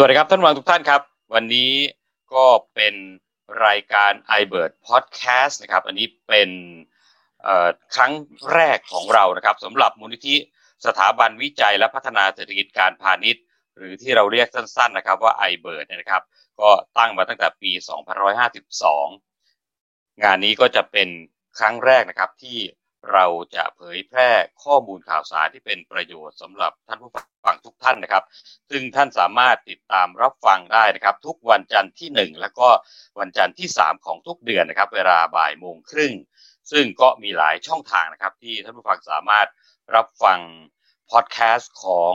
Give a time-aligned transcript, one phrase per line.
[0.00, 1.02] สวัสดีครับท่านฟังทุกท่านครับ
[1.34, 1.72] วันนี้
[2.34, 2.94] ก็เป็น
[3.66, 6.50] รายการ i b i r d Podcast นะครับ อันนี้เป็น
[7.94, 8.12] ครั้ง
[8.52, 10.36] แรกของเรานะครับสำหรับมูลนิธิ
[10.86, 13.42] สถาบันวิจัยและพัฒนาเศรษฐกิจการพาณิชย์
[13.76, 16.22] หรือที่เราเรียกสั้น ๆ นะครับว่า i b i r d นะครับ
[16.60, 16.68] ก็
[16.98, 17.70] ตั้งมาตั้งแต่ปี
[18.96, 21.08] 2552 งานนี้ก็จะเป็น
[21.58, 22.58] ครั้งแรกนะครับที่
[23.12, 24.30] เราจะเผยแพร่
[24.64, 27.12] ข้อมูลข่าวสารที่เป็นประโยชน์สำหรับท่านผู้
[27.46, 28.24] ฟังทุกท่านนะครับ
[28.70, 32.68] ซึ่งท่านสามารถติดตามรับฟังได้นะครับ ทุกวันจันทร์ที่ 1 แล้วก็
[33.18, 36.12] วันจันทร์ที่ 3 ของทุกเดือนนะครับ เวลาบ่ายโมงครึ่ง
[36.72, 39.48] ซึ่งก็มีหลายช่องทางนะครับ ที่ท่านผู้ฟังสามารถ
[39.94, 40.38] รับฟัง
[41.10, 42.12] พอดแคสต์ของ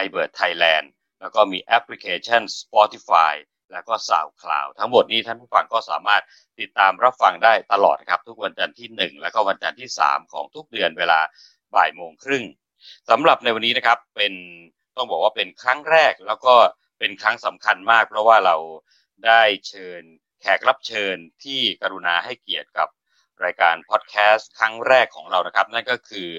[0.04, 0.86] i b i r d Thailand
[1.20, 3.34] แล้วก็มีแอปพลิเคชัน Spotify
[3.72, 6.24] แล้วก็ SoundCloud ทั้งหมดนี้ท่านผู้ฟังก็สามารถ
[6.60, 11.20] ติดตามรับฟังได้ตลอดครับ ทุกวันจันทร์ที่ 1 แล้วก็วันจันทร์ที่ 3 ของทุกเดือนเวลา
[11.76, 12.44] บ่ายโมงครึ่ง
[13.10, 14.34] สำหรับในวันนี้นะครับเป็น
[14.96, 16.56] ต้องบอกว่าเป็นครั้งแรกแล้วก็
[17.00, 18.56] เป็นครั้งสำคัญมาก เพราะว่าเรา
[19.26, 20.02] ได้เชิญ
[20.42, 22.90] แขกรับเชิญที่กรุณาให้เกียรติกับ
[23.44, 26.30] รายการพอดแคสต์ครั้งแรกของเรานะครับ นั่นก็คือ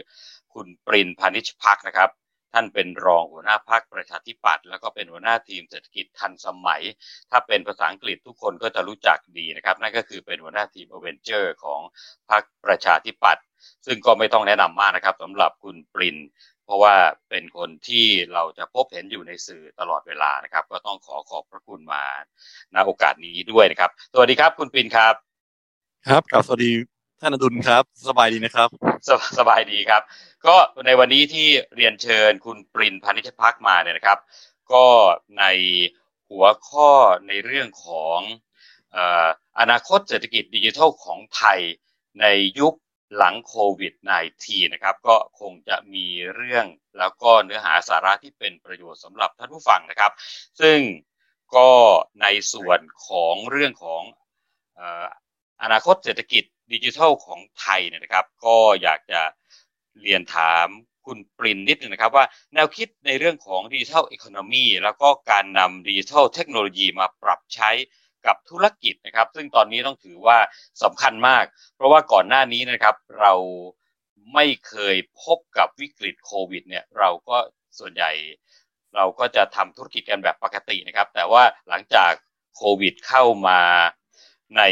[0.55, 2.11] คุณปริญญ์ พานิชภักดิ์นะครับ
[2.55, 6.83] ท่านเป็นรองหัวหน้าพรรคประชาธิปัตย์แล้วก็เป็นหัวหน้าทีมเศรษฐกิจทันสมัย
[7.31, 11.81] ถ้าเป็นภาษาอังกฤษทุกคนก็จะรู้จักดีนะครับ นั่นก็คือเป็นหัวหน้าทีม Avenger ของ
[12.31, 13.45] พรรคประชาธิปัตย์
[13.87, 16.17] ซึ่งก็ไม่ต้องแนะนำมากนะครับสำหรับคุณปริญญ์
[16.67, 16.95] เพราะว่า
[17.31, 22.05] เป็นคนที่เราจะพบเห็นอยู่ในสื่อตลอดเวลานะครับ ก็ต้องขอขอบพระคุณมา
[22.75, 25.24] ณโอกาสนี้ด้วยนะครับ สวัสดีครับคุณปรินครับ
[26.11, 26.73] ครับกับสวัสดี
[27.21, 28.69] ท่านอดุลครับ สบายดีนะครับ
[29.09, 30.03] สสบายดีครับ
[30.47, 34.19] ก็ในวันนี้ที่เรียนเชิญคุณปรินพานิชพักมาเนี่ยนะครับ
[34.73, 34.87] ก็
[35.39, 35.45] ใน
[36.31, 36.91] หัวข้อ
[37.29, 38.19] ในเรื่องของ
[39.59, 41.61] อนาคตเศรษฐกิจดิจิทัลของไทย
[42.21, 42.27] ใน
[42.61, 42.75] ยุค
[43.17, 43.95] หลังโควิด
[44.35, 46.67] -19 นะครับ ก็คงจะมีเรื่อง
[46.99, 50.13] แล้วก็เนื้อหาสาระที่เป็นประโยชน์สำหรับท่านผู้ฟังนะครับ
[50.61, 50.79] ซึ่ง
[51.57, 51.71] ก็
[52.23, 54.03] ในส่วนของเรื่องของ
[55.65, 59.21] อนาคตเศรษฐกิจดิจิทัลของไทยเนี่ยนะครับ ก็อยากจะ
[60.03, 60.67] เรียนถาม
[61.07, 67.71] คุณปรินนิดนึงนะครับ ว่าแนวคิดในเรื่องของดิจิทัลอีโคโนมีแล้วก็การนำดิจิทัลเทคโนโลยีมาปรับใช้
[68.27, 70.39] กับธุรกิจนะครับ ซึ่งตอนนี้ต้องถือว่า
[70.83, 71.45] สำคัญมาก
[71.77, 73.35] เพราะว่าก่อนหน้านี้นะครับ เรา
[74.35, 77.37] ไม่เคยพบกับวิกฤตโควิด เนี่ยเราก็
[77.79, 78.13] ส่วนใหญ่
[78.95, 82.13] เราก็จะทำธุรกิจกันแบบปกตินะครับ แต่ว่าหลังจาก
[82.57, 83.61] โควิดเข้ามา
[84.57, 84.63] ใน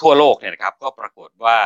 [0.00, 1.56] ทั่วโลกเนี่ยนะครับก็ปรากฏว่า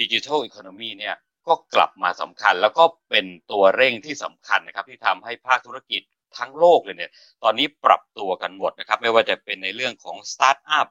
[0.00, 6.02] digital economy เนี่ยก็กลับมาสำคัญ แล้วก็เป็นตัวเร่งที่สำคัญนะครับที่ทำให้ภาคธุรกิจ
[6.38, 7.12] ทั้งโลกเลยเนี่ย
[7.42, 10.88] ตอนนี้ปรับตัวกันหมดนะครับไม่ว่าจะเป็นในเรื่องของสตาร์ทอัพ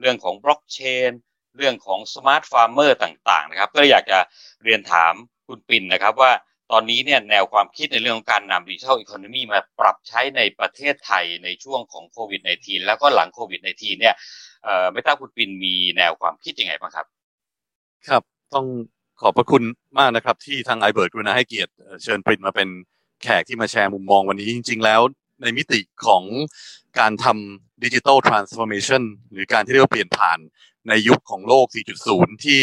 [0.00, 0.78] เรื่องของบล็อกเช
[1.08, 1.10] น
[1.56, 4.18] เรื่องของ smart farmer ต่างๆนะครับก็อยากจะ
[4.64, 5.12] เรียนถาม
[5.46, 6.32] คุณปริญญ์นะครับว่า
[6.72, 14.14] ตอนนี้เนี่ยแนวความคิดในเรื่องของการนำ digital economy มาปรับใช้ในประเทศไทยในช่วงของโควิด -19 แล้วก็หลังโควิด -19 เนี่ย
[14.92, 17.06] ไม่ทราบคุณปริญญ์มีแนวความคิดยังไงบ้างครับ
[18.08, 18.22] ครับ
[18.54, 18.66] ต้อง
[19.20, 19.62] ขอบพระคุณ
[19.98, 21.72] มากนะครับ ที่ทางไอเบิร์ดกรุณาให้เกียรติ
[22.02, 22.68] เชิญปริญญ์มาเป็น
[23.22, 25.00] แขกที่มาแชร์มุมมองวันนี้จริง ๆ แล้ว
[25.42, 26.22] ในมิติของ
[26.98, 30.38] การทำ digital transformation หรือการที่เรียกว่าเปลี่ยนผ่าน
[30.88, 31.66] ในยุคของโลก
[32.06, 32.62] 4.0 ที่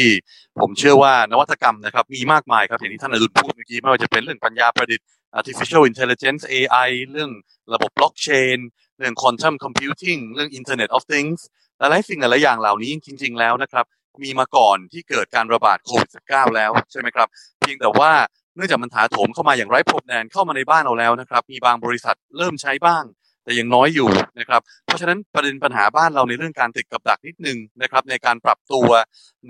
[0.59, 5.07] ผมเชื่อว่านวัตกรรมนะครับ มีมากมายครับอย่างที่ท่านอดุลพูดเมื่อกี้ไม่ว่าจะเป็นเรื่องปัญญาประดิษฐ์
[5.39, 7.31] artificial intelligence AI เรื่อง
[7.73, 8.57] ระบบบล็อกเชน
[8.97, 11.39] เรื่อง quantum computing เรื่อง internet of things
[11.79, 13.85] หลายสิ่งหลายอย่างเหล่านี้จริง ๆ แล้วนะครับ
[14.23, 17.27] มีมาก่อนที่เกิดการระบาดโควิด -19 แล้วใช่ไหมครับ
[17.59, 18.11] เพียงแต่ว่า
[18.55, 23.03] เนื่องจากมันถาโถมเข้ามาอย่างไร้พรมแดนเข้ามาในบ้านเราแล้วนะครับ มีบางบริษัทเริ่มใช้บ้าง
[23.43, 24.09] แต่ยังน้อยอยู่
[24.39, 28.89] นะครับ เพราะฉะนั้นประเด็นปัญหาบ้านเราในเรื่องการติดกับดักนิดนึงนะครับ ในการปรับตัว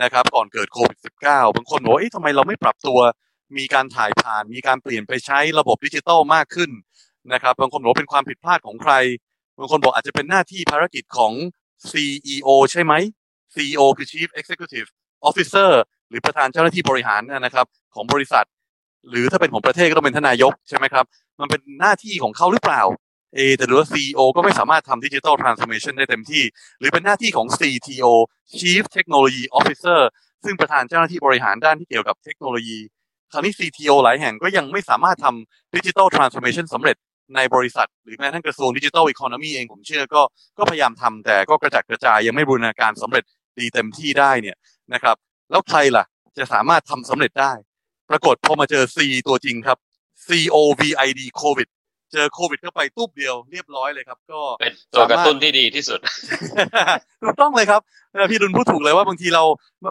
[0.01, 2.99] นะครับ ก่อนเกิดโควิด -19 บางคนบอกว่าทำไมเราไม่ปรับตัว
[3.57, 6.71] มีการถ่ายผ่าน มีการเปลี่ยนไปใช้ระบบดิจิตอลมากขึ้น
[7.33, 8.93] นะครับ บางคนบอกเป็นความผิดพลาดของใคร
[9.57, 11.33] บางคนบอกอาจจะเป็นหน้าที่ภารกิจของ
[11.91, 12.93] CEO ใช่ไหม
[13.55, 14.87] CEO คือ Chief Executive
[15.29, 15.71] Officer
[16.09, 17.65] หรือประธานเจ้าหน้าที่บริหารนะครับ
[17.95, 18.45] ของบริษัท
[19.09, 21.05] หรือถ้าเป็นของประเทศก็ต้องเป็นท่านนายกใช่ไหมครับ
[21.39, 22.81] มันเป็นหน้าที่ของเขาหรือเปล่า
[23.35, 26.43] เอแต่หรือว่า CEO ก็ไม่สามารถทำ digital transformation ได้เต็มที่
[26.79, 28.05] หรือเป็นหน้าที่ของ CTO
[28.59, 29.99] Chief Technology Officer
[30.45, 32.79] ซึ่งประธานเจ้าหน้าที่บริหารด้านที่เกี่ยวกับเทคโนโลยี
[33.31, 36.95] คราวนี้ CTO หลายแห่งก็ยังไม่สามารถทำ digital transformation สำเร็จ
[37.35, 40.21] ในบริษัท หรือแม้ทั้งกระทรวง digital economy เองผมเชื่อก็
[40.57, 43.23] ก็พยายามทำแต่ก็กระจัดกระจายยังไม่บูรณาการสำเร็จ
[43.59, 44.57] ดีเต็มที่ได้เนี่ย
[44.93, 45.15] นะครับ
[45.51, 46.05] แล้วใครล่ะ
[46.37, 47.51] จะสามารถทำสำเร็จได้
[48.09, 48.97] ปรากฏพอมาเจอ C
[49.27, 49.77] ตัวจริงครับ
[50.27, 51.69] C O V I D COVID
[52.13, 55.99] เจอโควิดเข้าไปตุ๊บเดียวเรียบร้อยเลยครับ ก็เป็นตัวกระตุ้นที่ดีที่สุด
[57.23, 57.81] ถูกต้องเลยครับ
[58.31, 59.43] พี่ดุลพูดถูกเลยว่าบางทีเรา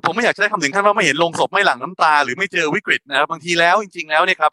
[0.06, 4.53] ผมไม่อยากใช้คำถึงขั้นว่าไม่เห็นลงศพไม่หลั่งน้ำตา หรือไม่เจอวิกฤตนะครับบางทีแล้วจริง ๆแล้วเนี่ยครับ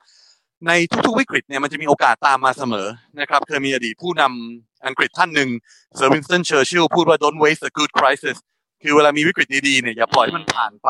[0.67, 0.71] ใน
[1.05, 2.87] ทุกๆวิกฤตเนี่ยมันจะมีโอกาสตามมาเสมอ
[3.19, 5.49] นะครับเคยมีอดีตผู้นำอังกฤษท่านหนึ่ง
[5.95, 8.37] เซอร์วินสตันเชอร์ชิลพูดว่า don't waste a good crisis
[8.83, 10.89] คือเวลามีวิกฤตดีๆเนี่ยอย่าปล่อยให้มันผ่านไป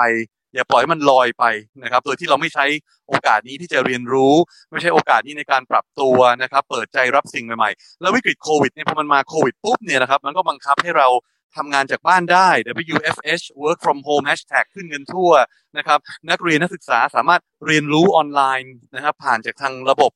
[0.55, 1.45] อย่าปล่อยให้มันลอยไป
[1.83, 2.65] นะครับ โดยที่เราไม่ใช้
[3.07, 4.33] โอกาสนี้ที่จะเรียนรู้
[4.71, 11.07] ไม่ใช้โอกาสนี้ในการปรับตัวนะครับ เปิดใจรับสิ่งใหม่ๆ แล้ววิกฤตโควิดเนี่ยพอมันมาโควิดปุ๊บเนี่ยนะครับ มันก็บังคับให้เรา
[11.57, 12.49] ทำงานจากบ้านได้
[12.93, 15.31] WFH work from home hashtag ขึ้นกันทั่ว
[15.77, 20.11] นะครับ นักเรียนนักศึกษาสามารถเรียนรู้ออนไลน์นะครับผ่านจากทางระบบ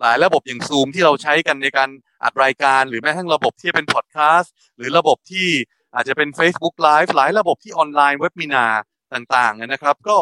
[0.00, 1.90] หลายระบบอย่าง Zoom ที่เราใช้กันในการ
[2.22, 5.48] อัดรายการ หรือแม้ทั้งระบบที่เป็นพอดแคสต์หรือระบบที่
[5.94, 8.66] อาจจะเป็น Facebook Live หลายระบบที่ออนไลน์เว็บมินา
[9.14, 10.16] ต่างๆนะครับ ก็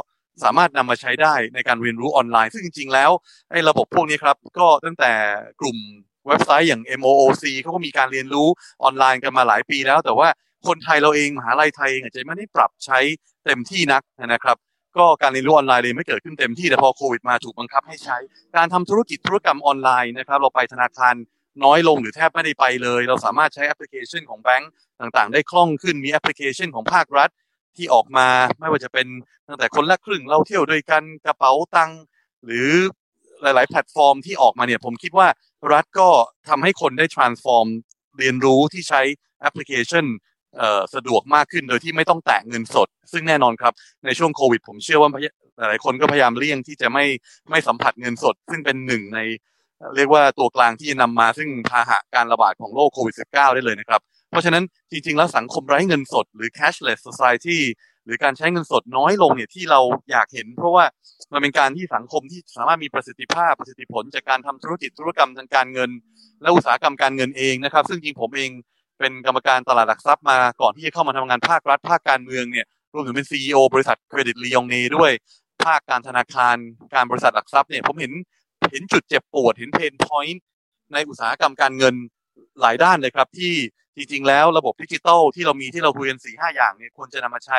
[0.44, 3.10] สามารถนำมาใช้ได้ในการเรียนรู้ออนไลน์ ซึ่งจริง ๆ แล้ว
[3.50, 5.12] ไอ้ระบบพวกนี้ครับ ก็ตั้งแต่
[5.60, 5.76] กลุ่ม
[6.28, 8.48] เว็บไซต์อย่าง MOOC เขาก็มีการเรียนรู้
[8.82, 10.28] ออนไลน์กันมาหลายปีแล้ว แต่ว่า
[10.66, 12.98] คนไทยเราเองมหาลัยไทยอาจจะไม่ได้ปรับใช้
[13.44, 14.56] เต็มที่นักนะครับ
[14.96, 18.16] ก็การเรียนรู้ออนไลน์เลยไม่เกิดขึ้นเต็มที่แต่พอโควิดมาถูกบังคับให้ใช้
[18.56, 21.14] การทำธุรกิจธุรกรรมออนไลน์นะครับ เราไปธนาคาร
[21.64, 24.70] น้อยลงหรือแทบไม่ได้ไปเลย เราสามารถใช้แอปพลิเคชันของแบงก์
[25.00, 27.30] ต่างๆ ได้คล่องขึ้นมีแอปพลิเคชันของภาครัฐ
[27.76, 28.28] ที่ออกมา
[28.60, 29.06] ไม่ว่าจะเป็น
[29.48, 32.00] ตั้งแต่คนละครึ่งเราเที่ยวด้วยกันกระเป๋าตังค์
[32.44, 32.70] หรือ
[33.42, 35.28] หลาย ๆ แพลตฟอร์มที่ออกมาเนี่ยผมคิดว่า
[35.72, 36.08] รัฐก็
[36.48, 37.66] ทำให้คนได้ transform
[38.18, 39.02] เรียนรู้ที่ใช้
[39.40, 40.04] แอปพลิเคชัน
[40.94, 43.72] สะดวกมากขึ้นโดยที่ไม่ต้องแตะเงินสด ซึ่งแน่นอนครับ
[44.04, 45.10] ในช่วงโควิด ผมเชื่อว่า
[45.68, 47.04] หลายคนก็พยายามเลี่ยงที่จะไม่
[47.50, 49.20] ไม่สัมผัสเงินสด ซึ่งเป็นหนึ่งใน
[49.96, 54.00] เรียกว่าตัวกลางที่จะนำมาซึ่งพาหะการระบาดของโรคโควิด -19 ได้เลยนะครับ
[54.30, 57.58] เพราะฉะนั้นจริง ๆ แล้วสังคมไร้เงินสด หรือ cashless society
[58.04, 59.80] หรือการใช้เงินสดน้อยลงเนี่ยที่เรา
[60.10, 60.84] อยากเห็น เพราะว่า
[61.32, 65.90] มันเป็นการที่สังคมที่สามารถมีประสิทธิภาพประสิทธิผลจากการทำธุรกิจธุรกรรมทางการเงิน
[66.42, 68.50] และอุตสาหกรรมการเงินเองนะครับ ซึ่งจริงผมเอง
[68.98, 75.10] เป็นกรรมการตลาดหลักทรัพย์มาก่อนที่จะเข้ามาทำงานภาครัฐภาคการเมืองเนี่ยรวมถึงเป็น CEO บริษัทเครดิตลียองเนส์ด้วย
[75.64, 76.56] ภาคการธนาคาร
[76.94, 78.12] การบริษัทหลักทรัพย์เนี่ยผมเห็น
[78.70, 80.42] เห็นจุดเจ็บปวดเห็น pain point
[80.92, 81.94] ในอุตสาหกรรมการเงิน
[82.60, 83.52] หลายด้านเลยครับที่
[83.96, 87.58] จริงๆแล้วระบบดิจิตอลที่เรามีที่เราคุยกันสี่ห้าอย่างเนี่ยควรจะนำมาใช้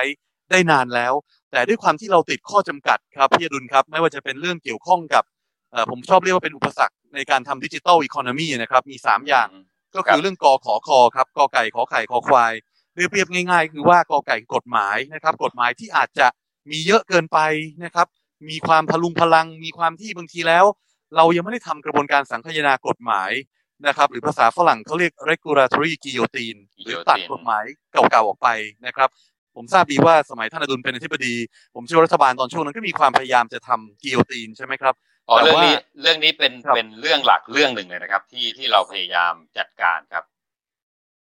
[0.50, 1.13] ได้นานแล้ว
[1.51, 5.24] แต่ด้วยความที่เราติดข้อจำกัดครับพี่ดุลครับ ไม่ว่าจะเป็นเรื่องเกี่ยวข้องกับ
[5.89, 9.50] ผมชอบเรียกว่าเป็นอุปสรรคในการทำดิจิตอลอีโคโนมีนะครับมีสามอย่าง
[9.95, 12.53] ก็คือเรื่องกอขอคอครับกอไก่ขอไข่คอควาย
[12.95, 16.27] เรียบเรียบง่าย ๆ คือว่ากอไก่กฎหมายนะครับ กฎหมายที่อาจจะ
[16.71, 17.39] มีเยอะเกินไป
[17.83, 18.07] นะครับ
[18.50, 20.65] มีความพลุงพลัง มีความที่บางทีแล้ว
[21.15, 23.31] เรายังไม่ได้ทำกระบวนการสังคายนากฎหมาย
[23.88, 28.47] นะครับ หรือภาษาฝรั่งเขาเรียก regulatory guillotine หรือตัดกฎหมายเก่าๆออกไป
[28.85, 29.09] นะครับ
[29.56, 31.35] ผมทราบดีว่าสมัยท่านอดุลเป็นอธิบดี
[31.75, 34.95] ผมเชื่อรัฐบาลตอนช่วงนั้นก็มีความพยายามจะทำกิโยตีนใช่ไหมครับ
[35.29, 40.23] อ๋อเรื่องนี้เรื่องนี้เป็นเป็นเรื่องหลักเรื่องหนึ่งเลยนะครับ ที่ที่เราพยายามจัดการครับ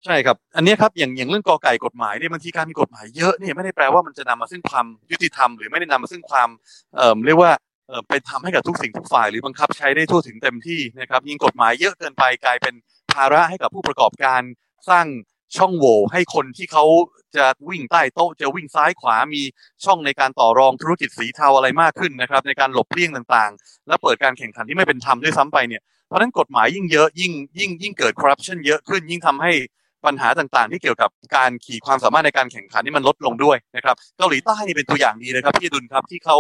[0.06, 6.50] ใช่ครับ อันนี้ครับอย่างอย่างเรื่องกอไก่กฎหมายเนี่ยบางทีการมีกฎหมายเยอะเนี่ยไม่ได้แปลว่ามันจะนำมาซึ่งความยุติธรรมหรือไม่ได้นำมาซึ่งความ
[6.96, 7.52] เอ่อเรียกว่า
[7.88, 12.74] เอ่อไปทำให้กับทุกสิ่งทุกฝ่ายหรือบังคับใช้ได้ทั่วถึงเต็มที่นะครับ ยิ่งกฎหมายเยอะเกินไปกลายเป็น
[13.14, 14.42] ภาระให้กับผู้ประกอบการ
[14.90, 15.06] สร้าง
[15.58, 16.86] ช่องโหว่ให้คนที่เขา
[17.38, 19.42] จะวิ่งใต้โต๊ะจะวิ่งซ้ายขวามี
[19.86, 29.52] ช่องในการต่อรองธุรกิจสีเทาอะไรมากขึ้นนะครับ ในการหลบเลี่ยงต่างๆ และเปิดการแข่งขันที่ไม่เป็นธรรมด้วยซ้ำไปเนี่ยเพราะนั้นกฎหมายยิ่งเยอะยิ่งยิ่งยิ่งเกิดคอร์รัปชันเยอะขึ้นยิ่งทำให้
[30.06, 36.38] ปัญหาต่างๆ ที่เกี่ยวกับการขี่ความสามารถในการแข่งขันนี่มันลดลงด้วยนะครับเกาหลีใต้นี่เป็นตัวอย่างดีนะครับพี่ดุลครับที่เขา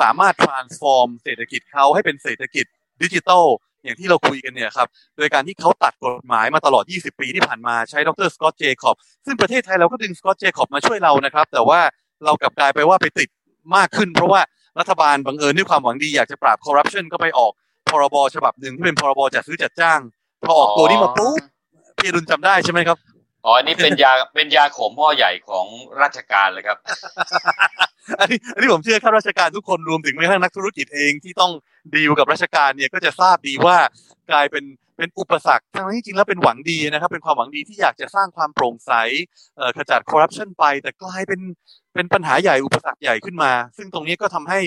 [0.00, 2.66] สามารถ transform เศรษฐกิจเขาให้เป็นเศรษฐกิจ
[3.02, 3.44] ดิจิทัล
[3.84, 11.80] อย่างที่เราคุยกันเนี่ยครับโดยการที่เขาตัดกฎหมายมาตลอด 20 ปีที่ผ่านมาใช้ดรสกอตเจคอบซึ่งประเทศไทยเราก็ดึงสกอตเจคอบมาช่วยเรานะครับ แต่ว่า
[12.24, 13.28] เรากลับกลายไปว่าไปติด
[13.76, 14.40] มากขึ้น เพราะว่า
[14.78, 17.52] รัฐบาลบังเอิญด้วยความหวังดีอยากจะปราบคอร์รัปชันก็ไปออก
[17.88, 20.00] พรบฉบับหนึ่งที่เป็นพรบจัดซื้อจัดจ้าง
[20.46, 21.42] พอออกตัวนี้มาปุ๊บ
[21.98, 22.98] พี่ดุลจำได้ใช่ไหมครับ
[23.44, 25.66] อ๋ออันนี้เป็นยาเป็นยาขมพ่อใหญ่ของ
[26.02, 26.78] ราชการเลยครับ
[28.20, 31.52] อันนี้อันนี้ผมเชื่อข้าราชการทุกคนรวมถึงแม้กระทั่งนักธุรกิจเองที่ต้อง
[31.94, 33.76] ดีลกับราชการเนี่ยก็จะทราบดีว่า
[34.30, 34.64] กลายเป็น
[34.96, 38.92] เป็นอุปสรรคทั้งที่จริงแล้วเป็นหวังดีนะครับ เป็นความหวังดีที่อยากจะสร้างความโปร่งใส
[39.56, 41.40] เอ่อขจัดคอร์รัปชันไป แต่กลายเป็น
[41.94, 44.60] เป็นปัญหาใหญ่อุปสรรคใหญ่ขึ้นมา ซึ่งตรงนี้ก็ทำให้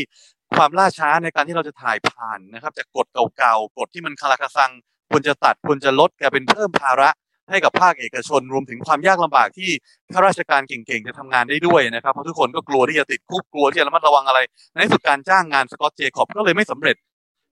[0.55, 4.71] ความล่าช้าในการที่เราจะถ่ายผ่านนะครับจากกฎเก่าๆกฎที่มันคาราคาซัง
[5.11, 7.09] ควรจะตัดควรจะลดกลายเป็นเพิ่มภาระ
[7.49, 9.69] ให้กับภาคเอกชน รวมถึงความยากลำบากที่
[10.13, 14.39] ข้าราชการเก่งๆจะทำงานได้ด้วยนะครับเพราะทุกคนก็กลัวที่จะติดคุกกลัวที่จะระมัดระวังอะไร
[14.71, 16.95] ในที่สุดการจ้างงานสกอตเจคอบก็เลยไม่สำเร็จ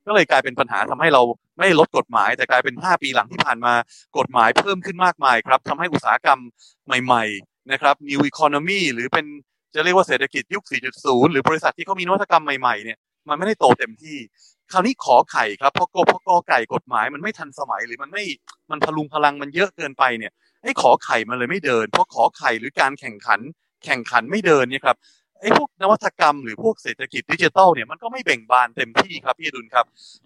[0.08, 1.22] ก็เลยกลายเป็นปัญหาทำให้เรา
[1.58, 3.74] ไม่ลดกฎหมาย แต่กลายเป็น 5 ปีหลังที่ผ่านมา
[4.17, 6.39] กฎหมายเพิ่มขึ้นมากมายครับทำให้อุตสาหกรรม
[6.86, 9.25] ใหม่ๆนะครับ new economy หรือเป็น
[9.75, 10.63] จะเรียกว่าเศรษฐกิจยุค
[10.98, 12.98] 4.0 หรือบริษัทที่เขามีนวัตกรรมใหม่ๆเนี่ย
[13.29, 14.17] มันไม่ได้โตเต็มที่
[14.71, 18.23] คราวนี้ขอไข่ครับพอกพอกอไก่กฎหมายมันไม่ทันสมัยหรือมันไม่
[18.71, 20.31] มันพลุงพลังมันเยอะเกินไปเนี่ย
[20.63, 23.39] ไอ้ขอไข่มันเลยไม่เดิน เพราะขอไข่หรือการแข่งขัน
[23.85, 24.97] แข่งขันไม่เดินเนี่ยครับ
[25.41, 29.85] ไอ้พวกนวัตกรรมหรือพวกเศรษฐกิจดิจิทัลเนี่ยมันก็ไม่เบ่งบานเต็มที่ครับพี่ดุลครับ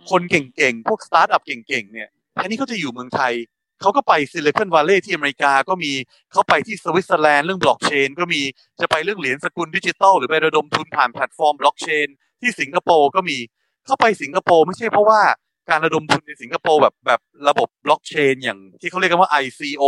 [0.09, 3.33] คนเก่งๆ พวกสตาร์ทอัพเก่งๆ เนี่ยแทนที่เขาจะอยู่เมืองไทย
[3.81, 5.91] เขาก็ไปซิลิคอนวัลเลย์ที่อเมริกาก็มี
[6.31, 8.41] เขาไปที่สวิตเซอร์แลนด์เรื่องบล็อกเชน ก็มี
[8.81, 12.07] จะไปเรื่องเหรียญสกุลดิจิทัลหรือไประดมทุนผ่านแพลตฟอร์มบล็อกเชน
[12.41, 13.37] ที่สิงคโปร์ก็มี
[13.85, 15.21] เขาไปสิงคโปร์ไม่ใช่เพราะว่า
[15.69, 19.83] การระดมทุนในสิงคโปร์แบบแบบระบบบล็อกเชน อย่างที่เขาเรียกกันว่า ICO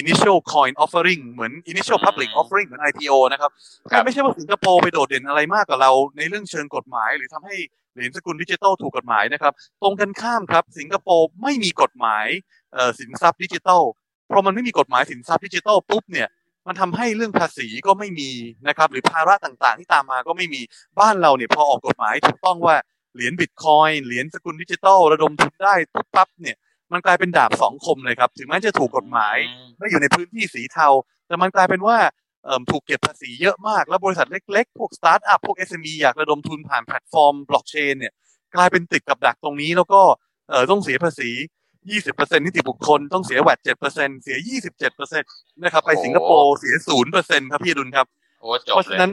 [0.00, 3.50] initial coin offering เหมือน initial public offering เหมือน IPO นะครับ
[4.04, 7.56] ไม่ใช่ว่าสิงคโปร์ไปโดดเด่นอะไรมากกว่าเราในเรื่องเชิงกฎหมาย หรือทำให้
[7.92, 9.52] เหรียญสกุลดิจิทัลถูกกฎหมายนะครับ
[9.82, 12.26] ตรงกันข้ามครับ สิงคโปร์ไม่มีกฎหมาย
[13.00, 13.82] สินทรัพย์ดิจิทัล
[14.28, 16.28] เพราะมันไม่มีกฎหมายสินทรัพย์ดิจิทัลปุ๊บเนี่ย
[16.66, 18.30] มันทำให้เรื่องภาษีก็ไม่มี
[18.68, 20.60] นะครับ หรือภาระต่างๆ ที่ตามมาก็ไม่มี
[21.00, 22.76] บ้านเราเนี่ยพอออกกฎหมายถูกต้องว่า
[23.14, 26.56] เหรียญบิตคอยเหรียญสกุลดิจิทัลระดมทุนได้ปุ๊บปั๊บเนี่ย
[26.92, 29.36] มันกลายเป็นดาบสองคมเลยครับ ถึงแม้จะถูกกฎหมาย
[29.78, 30.88] ไม่อยู่ในพื้นที่สีเทา
[31.26, 31.98] แต่มันกลายเป็นว่า
[32.70, 38.12] ถูกเก็บภาษีเยอะมาก แล้วบริษัทเล็ก ๆ พวกสตาร์ทอัพพวก SME อยากระดมทุนผ่านแพลตฟอร์มบล็อกเชนเนี่ย
[38.54, 40.00] กลายเป็นติดกับดักตรงนี้แล้วก็
[40.48, 41.30] เออต้องเสียภาษี
[42.00, 44.36] 20%นิติบุคคล ต้องเสีย VAT 7%เสีย
[45.00, 45.20] 27%
[45.62, 46.74] นะครับไปสิงคโปร์เสีย
[47.12, 48.06] 0%ครับพี่ดุลครับ
[48.74, 49.10] เพราะฉะนั้น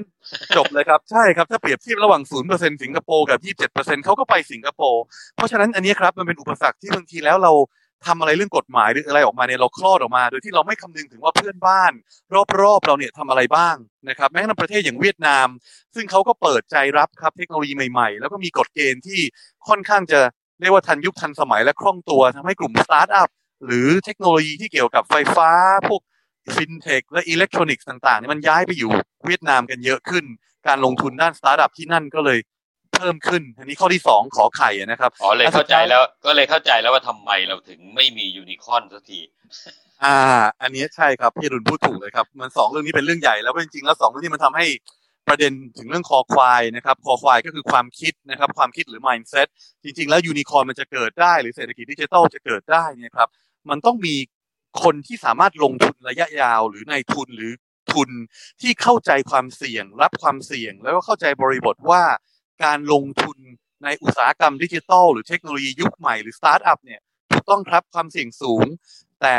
[0.57, 5.03] จบเลยครับใช่ครับถ้าเปรียบเทียบระหว่างศูนย์เปอร์เซ็นต์สิงคโปร์กับยี่สิบเจ็ดเปอร์เซ็นต์เขาก็ไปสิงคโปร์
[5.35, 7.53] เพราะฉะนั้นอันนี้ครับมันเป็นอุปสรรคที่บางทีแล้วเรา
[8.07, 11.91] ทำอะไรเรื่องกฎหมายหรืออะไรออกมาเนี่ยเราคลอดออกมา โดยที่เราไม่คำนึงถึงว่าเพื่อนบ้าน
[12.61, 13.75] รอบๆเราเนี่ยทำอะไรบ้าง
[14.09, 15.47] นะครับแม้กระทั่งประเทศอย่างเวียดนาม
[15.95, 19.19] ซึ่งเขาก็เปิดใจรับครับเทคโนโลยีใหม่ๆ แล้วก็มีกฎเกณฑ์ที่
[19.67, 20.19] ค่อนข้างจะ
[20.61, 23.29] เรียกว่าทันยุคทันสมัยและคล่องตัวทำให้กลุ่มสตาร์ทอัพ
[23.65, 25.49] หรือเทคโนโลยีที่เกี่ยวกับไฟฟ้า
[25.89, 26.01] พวก
[26.55, 28.91] ฟินเทคและอิเล็กทรอนิกส์ต่างๆนี่มันย้ายไปอยู่
[29.25, 30.25] เวียดนามกันเยอะขึ้น
[30.67, 32.39] การลงทุนด้านสตาร์ทอัพที่นั่นก็เลย
[32.93, 39.19] เพิ่มขึ้น อันนี้ข้อที่สองขอไข่นะครับอ๋อเลยเข้าใจแล้วก็เลยเข้าใจแล้วว่าทำไมเราถึงไม่มียูนิคอนสักที
[40.03, 40.17] อ่า
[40.61, 44.65] อันนี้ใช่ครับพี่รุนพูดถูกเลยครับ มันสองเรื่องนี้เป็นเรื่องใหญ่แล้วจริงๆแล้วสองเรื่องนี้มันทำให้
[45.27, 49.47] ประเด็นถึงเรื่องคอควายนะครับคอควายก็คือความคิดนะครับความคิดหรือ mindset
[49.83, 53.29] จริง ๆ แล้วยูนิคอนมันจะเกิดได้ หรือเศรษฐกิจดิจิทัลจะเกิดได้เนี่ยครับ
[53.69, 54.15] มันต้องมี
[54.83, 57.51] คนที่สามารถลงทุนระยะยาวหรือในทุนหรือ
[57.93, 58.09] ทุน
[58.61, 62.03] ที่เข้าใจความเสี่ยง รับความเสี่ยง แล้วก็เข้าใจบริบทว่า
[62.63, 63.37] การลงทุน
[63.83, 66.99] ในอุตสาหกรรมดิจิทัลหรือเทคโนโลยียุคใหม่หรือสตาร์ทอัพเนี่ย
[67.31, 68.65] ถูกต้องครับความเสี่ยงสูง
[69.21, 69.35] แต่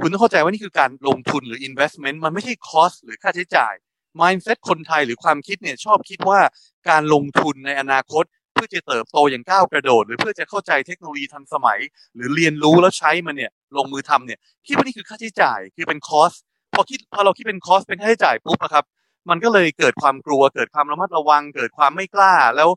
[0.00, 3.74] คุณต้องเข้าใจว่านี่คือการลงทุนหรือ investment มันไม่ใช่ cost หรือค่าใช้จ่าย
[4.20, 6.40] mindset คนไทยหรือความคิดเนี่ยชอบคิดว่า
[6.88, 8.24] การลงทุนในอนาคต
[8.58, 11.78] เพื่อจะเติบโตอย่างก้าวกระโดด หรือเพื่อจะเข้าใจเทคโนโลยีทันสมัย
[12.14, 16.32] หรือเรียนรู้แล้วใช้มันเนี่ยลงมือทำเนี่ยคิดว่านี่คือค่าใช้จ่ายคือเป็นคอส
[16.74, 18.84] พอคิดพอเราคิดเป็นคอสเป็นค่าใช้จ่ายปุ๊บนะครับ
[19.30, 22.68] มันก็เลยเกิดความกลัว เกิดความระมัดระวัง เกิดความไม่กล้าแล้ว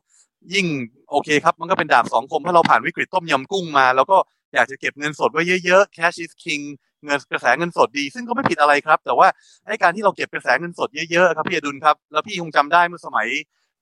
[0.54, 0.66] ยิ่ง
[1.10, 4.16] โอเคครับ มันก็เป็นดาบสองคมถ้าเราผ่านวิกฤตต้มยำกุ้งมา แล้วก็
[4.54, 6.62] อยากจะเก็บเงินสดไว้เยอะๆ cash is king
[7.04, 9.28] เงินกระแสเงินสดดี ซึ่งก็ไม่ผิดอะไรครับ แต่ว่า
[9.66, 13.28] ไอ้การที่เราเก็บกระแสเงินสดเยอะๆครับพี่อดุลครับ แล้วพี่คงจำได้เมื่อสมัย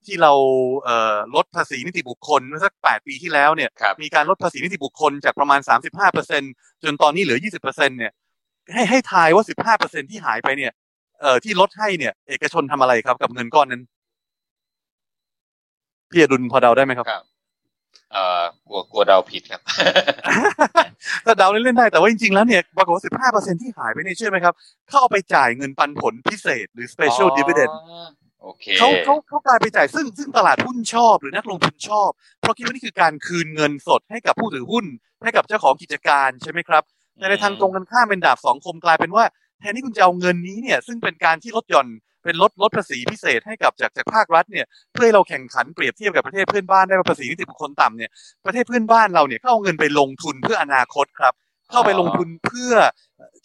[0.05, 0.33] ที่เรา
[0.83, 3.69] เอ่อลดภาษีนิติบุคคลเมื่อสักแปดปีที่แล้วเนี่ย
[4.01, 6.41] มีการลดภาษีนิติบุคคลจากประมาณสามสิบห้าเปอร์เซ็น
[6.83, 8.11] จนตอนนี้เหลือยี่สิบเปอร์เซ็นเนี่ย
[8.73, 10.71] ให้ให้ทายว่าสิบห้าเปอร์เซ็นที่หายไปเนี่ย
[11.21, 13.83] เอ่อที่ลดให้เนี่ย เอกชนทำอะไรครับ กับเงินก้อนนั้น
[16.11, 17.23] พี่อดุลพอเดาได้ไหมครับครับ
[18.11, 19.61] เอ่อกลัวกลัวเดาผิดครับ
[21.25, 24.53] ถ้าเดาเล่นๆได้แต่ว่าจริงๆแล้วเนี่ยปรากฏว่าสิบห้าเปอร์เซ็นที่หายไปเนี่ยเชื่อไหมครับ
[24.91, 27.73] เข้าไปจ่ายเงินปันผลพิเศษหรือ special dividend
[28.79, 32.09] เขาเขาเขากลายไปจ่ายซึ่งซึ่งตลาดหุ้นชอบหรือนักลงทุนชอบ
[32.41, 34.85] เพราะคิดว่านี่คือการคืนเงินสดให้กับผู้ถือหุ้น
[35.23, 36.83] ให้กับเจ้าของกิจการใช่ไหมครับ
[37.17, 39.25] แต่ในทางตรงกันข้ามเป็นดาบสองคมกลายเป็นว่า
[39.59, 41.87] แทนที่คุณจะเอาเงินนี้เนี่ย ซึ่งเป็นการที่ลดหย่อน
[42.23, 48.11] เป็นลดลดภาษีพิเศษให้กับจากจากภาครัฐเนี่ยเพื่อให้เราแข่งขันเปรียบเทียบกับประเทศเพื่อนบ้านได้ภาษีนิติบุคคลต่ำเนี่ย
[48.45, 51.33] ประเทศเพื่อนบ้านเราเนี่ยเขาเอาเงินไปลงทุนเพื่ออนาคตครับ
[51.71, 52.73] เขาไปลงทุนเพื่อ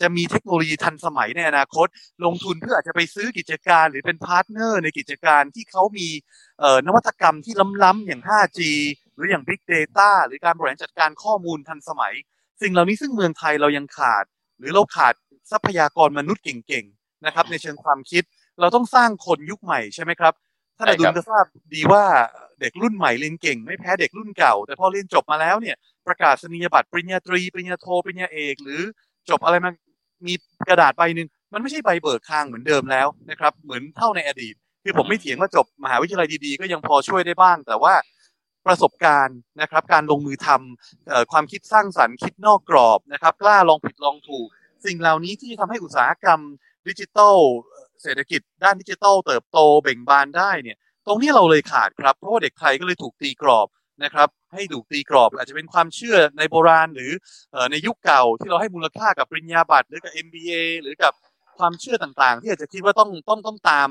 [0.01, 1.87] จะมีเทคโนโลยีทันสมัยในอนาคต
[2.25, 6.09] ลงทุนเพื่ออาจจะไปซื้อกิจการหรือเป็น partner ในกิจการที่เขามี
[6.87, 7.55] นวัตกรรมที่
[7.85, 8.61] ล้ำๆอย่าง 5G
[9.15, 12.15] หรืออย่าง Big Data หรือการบริหารจัดการข้อมูลทันสมัย
[12.63, 14.25] สิ่งเหล่านี้ซึ่งเมืองไทยเรายังขาด
[14.59, 15.15] หรือเราขาด
[15.51, 18.23] ทรัพยากรมนุษย์เก่งๆนะครับในเชิงความคิด
[18.61, 20.35] เราต้องสร้างคนยุคใหม่ใช่ไหมครับ
[20.77, 22.05] ท่านอดุลก็ทราบดีว่า
[22.61, 28.81] เด็กรุ่นใหม่เรียนเก่ง ไม่แพ้เด็กรุ่นเก่า แต่พอเรียนจบมาแล้วเนี่ย ประกาศนียบัตรปริญญาตรี ปริญญาโทปริญญาเอก หรือ
[29.31, 29.71] จบอะไรมา
[30.27, 30.35] มี
[30.69, 37.95] กระดาษใบหนึ่งมันไม่ใช่ใบเบิกทางเหมือนเดิมแล้วนะครับ เหมือนเท่าในอดีต คือผมไม่เถียงว่าจบมหาวิทยาลัยดีๆ ก็ยังพอช่วยได้บ้าง แต่ว่า
[38.67, 44.47] ประสบการณ์นะครับ การลงมือทำความคิดสร้างสรรค์คิดนอกกรอบนะครับ กล้าลองผิดลองถูก
[44.87, 46.41] สิ่งเหล่านี้ที่ทำให้อุตสาหกรรม
[46.89, 47.37] ดิจิทัล
[48.03, 53.69] เศรษฐกิจด้านดิจิทัลเติบโตเบ่งบานได้เนี่ย ตรงนี้เราเลยขาดครับ เพราะว่าเด็กไทยก็เลยถูกตีกรอบ
[54.05, 57.13] นะครับให้ถูกตีกรอบอาจจะเป็นความเชื่อในโบราณหรือ
[57.71, 61.13] ในยุคเก่าที่เราให้มูลค่ากับปริญญาบัตรหรือกับ MBA หรือกับ
[61.59, 63.89] ความเชื่อต่างๆ ที่อาจจะคิดว่าต้องต้องต้องตาม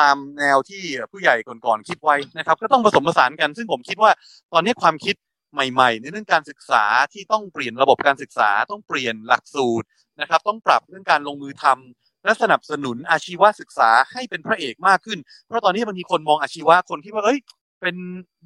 [0.08, 0.82] ามแนวที่
[1.12, 4.10] ผู้ใหญ่ก่อนๆคิดไว้นะครับ ก็ต้องผสมผสานกัน ซึ่งผมคิดว่า
[4.52, 5.14] ตอนนี้ความคิด
[5.52, 9.86] ใหม่ ๆ ในเรื่องการศึกษาที่ต้องเปลี่ยนระบบการศึกษาต้องเปลี่ยนหลักสูตร
[10.20, 17.38] นะครับ ต้องปรับเรื่องการลงมือทำ และสนับสนุนอาชีวศึกษาให้เป็นพระเอกมากขึ้น เพราะตอนนี้บางทีคนมองอาชีวะคนคิดว่าเอ้ย
[17.80, 17.96] เป็น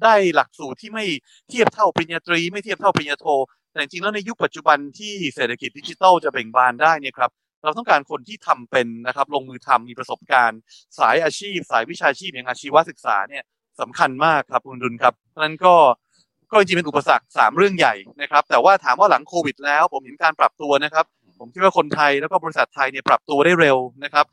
[0.03, 1.05] ได้หลักสูตรที่ไม่
[1.49, 3.25] เทียบเท่าปริญญาตรี ไม่เทียบเท่าปริญญาโท
[3.71, 7.31] แต่จริงแล้วในยุคปัจจุบันที่เศรษฐกิจดิจิทัลจะเบ่งบานได้เนี่ยครับ
[7.63, 10.59] เราต้องการคนที่ทำเป็นนะครับลงมือทำมีประสบการณ์
[10.99, 13.43] สายอาชีพ สายวิชาชีพอย่างอาชีวศึกษาเนี่ย
[13.81, 15.75] สำคัญมากครับคุณดุลครับนั้นก็
[16.51, 21.05] ก็จริงเป็นอุปสรรคสามเรื่องใหญ่นะครับ แต่ว่าถามว่าหลังโควิดแล้ว ผมเห็นการปรับตัวนะครับ
[21.39, 24.25] ผมคิดว่าคนไทยแล้วก็บริษัทไทยเนี่ยปรับตัวได้เร็วนะครับ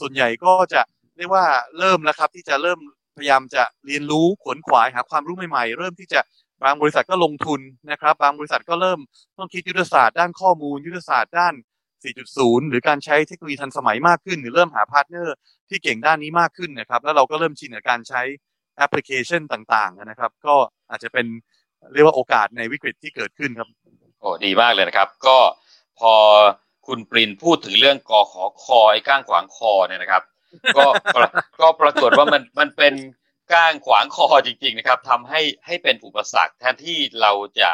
[0.00, 0.80] ส่วนใหญ่ก็จะ
[1.16, 1.44] เรียกว่า
[1.78, 2.78] เริ่มแล้วครับที่จะเริ่ม
[3.16, 6.20] พยายามจะเรียนรู้ขวนขวายหาความรู้ใหม่ๆ เริ่มที่จะ
[6.64, 8.98] บางบริษัทก็ลงทุนนะครับ บางบริษัทก็เริ่ม
[9.38, 11.54] ต้องคิดยุทธศาสตร์ด้านข้อมูลยุทธศาสตร์ด้าน
[12.16, 15.34] 4.0 หรือการใช้เทคโนโลยีทันสมัยมากขึ้น หรือเริ่มหา partner
[15.68, 18.22] ที่เก่งด้านนี้มากขึ้นนะครับ แล้วเราก็เริ่มชินกับการใช้
[18.76, 20.54] แอปพลิเคชันต่างๆนะครับ ก็
[20.90, 21.26] อาจจะเป็น
[21.92, 23.68] เรียกว่าโอกาสในวิกฤตที่เกิดขึ้นครับ
[24.20, 25.36] โอ้ดีมากเลยนะครับ ก็
[25.98, 26.14] พอ
[26.86, 30.22] คุณปรินพูดถึงเรื่องกอขอคอไอ้ก้างขวางคอเนี่ยนะครับ
[30.76, 30.86] ก็
[31.60, 32.94] ก็ปรากฏว่ามันมันเป็น
[33.52, 37.70] ก้างขวางคอจริง ๆ นะครับทำให้ให้เป็นอุปสรรคแทนที่เราจะ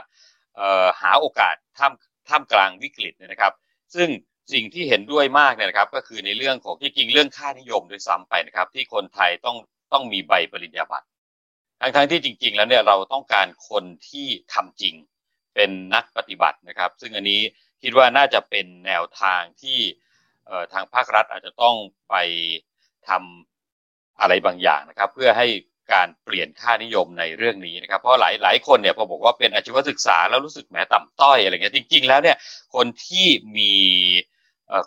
[1.00, 1.92] หาโอกาสท่าม
[2.28, 3.52] ท่ามกลางวิกฤตเนี่ยนะครับ
[3.94, 4.08] ซึ่ง
[4.52, 9.56] สิ่งที่เห็นด้วยมากเนี่ยนะครับ ก็คือในเรื่องของที่จริงเรื่องค่านิยมโดยซ้ำไปนะครับ ที่คนไทยต้อง
[9.92, 11.06] ต้องมีใบปริญญาบัตร
[11.80, 14.94] ทั้งทั้งที่จริง ๆ แล้วเนี่ยเราต้องการคนที่ทำจริง
[15.54, 17.40] เป็นนักปฏิบัตินะครับ ซึ่งอันนี้
[17.82, 19.78] คิดว่าน่าจะเป็นแนวทางที่
[20.72, 21.76] ทางภาครัฐอาจจะต้อง
[22.10, 22.14] ไป
[23.08, 25.46] ทำอะไรบางอย่างนะครับ เพื่อให้
[25.92, 32.36] การเปลี่ยนค่านิยมในเรื่องนี้นะครับ เพราะหลายหลายคนเนี่ยพอบอกว่าเป็นอาชีวศึกษาแล้วรู้สึกแหมต่ำต้อยอะไรเงี้ยจริง ๆ แล้วเนี่ย
[32.74, 33.26] คนที่
[33.56, 33.74] มี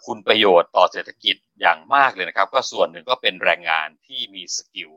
[0.06, 4.92] คุณประโยชน์ต่อเศรษฐกิจอย่างมากเลยนะครับ ก็ส่วนหนึ่งก็เป็นแรงงานที่มีสกิล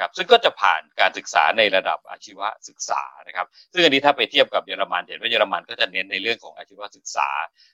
[0.00, 7.28] ครับซึ่งก็จะผ่านการศึกษาในระดับอาชีวศึกษานะครับ ซึ่งอันนี้ถ้าไปเทียบกับเยอรมันเห็นว่าเยอรมันก็จะเน้นในเรื่องของอาชีวศึกษา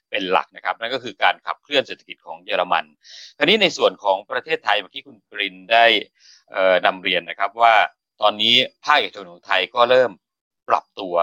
[0.09, 2.85] เป็นหลักนะครับ นั่นก็คือการขับเคลื่อนเศรษฐกิจของเยอรมัน
[3.37, 5.85] คราวนี้ในส่วนของประเทศไทยเมื่อกี้คุณปรินได้
[6.85, 7.75] นำเรียนนะครับว่า
[8.21, 8.55] ตอนนี้
[8.85, 10.11] ภาคเอกชนของไทยก็เริ่ม
[10.69, 11.15] ปรับตัว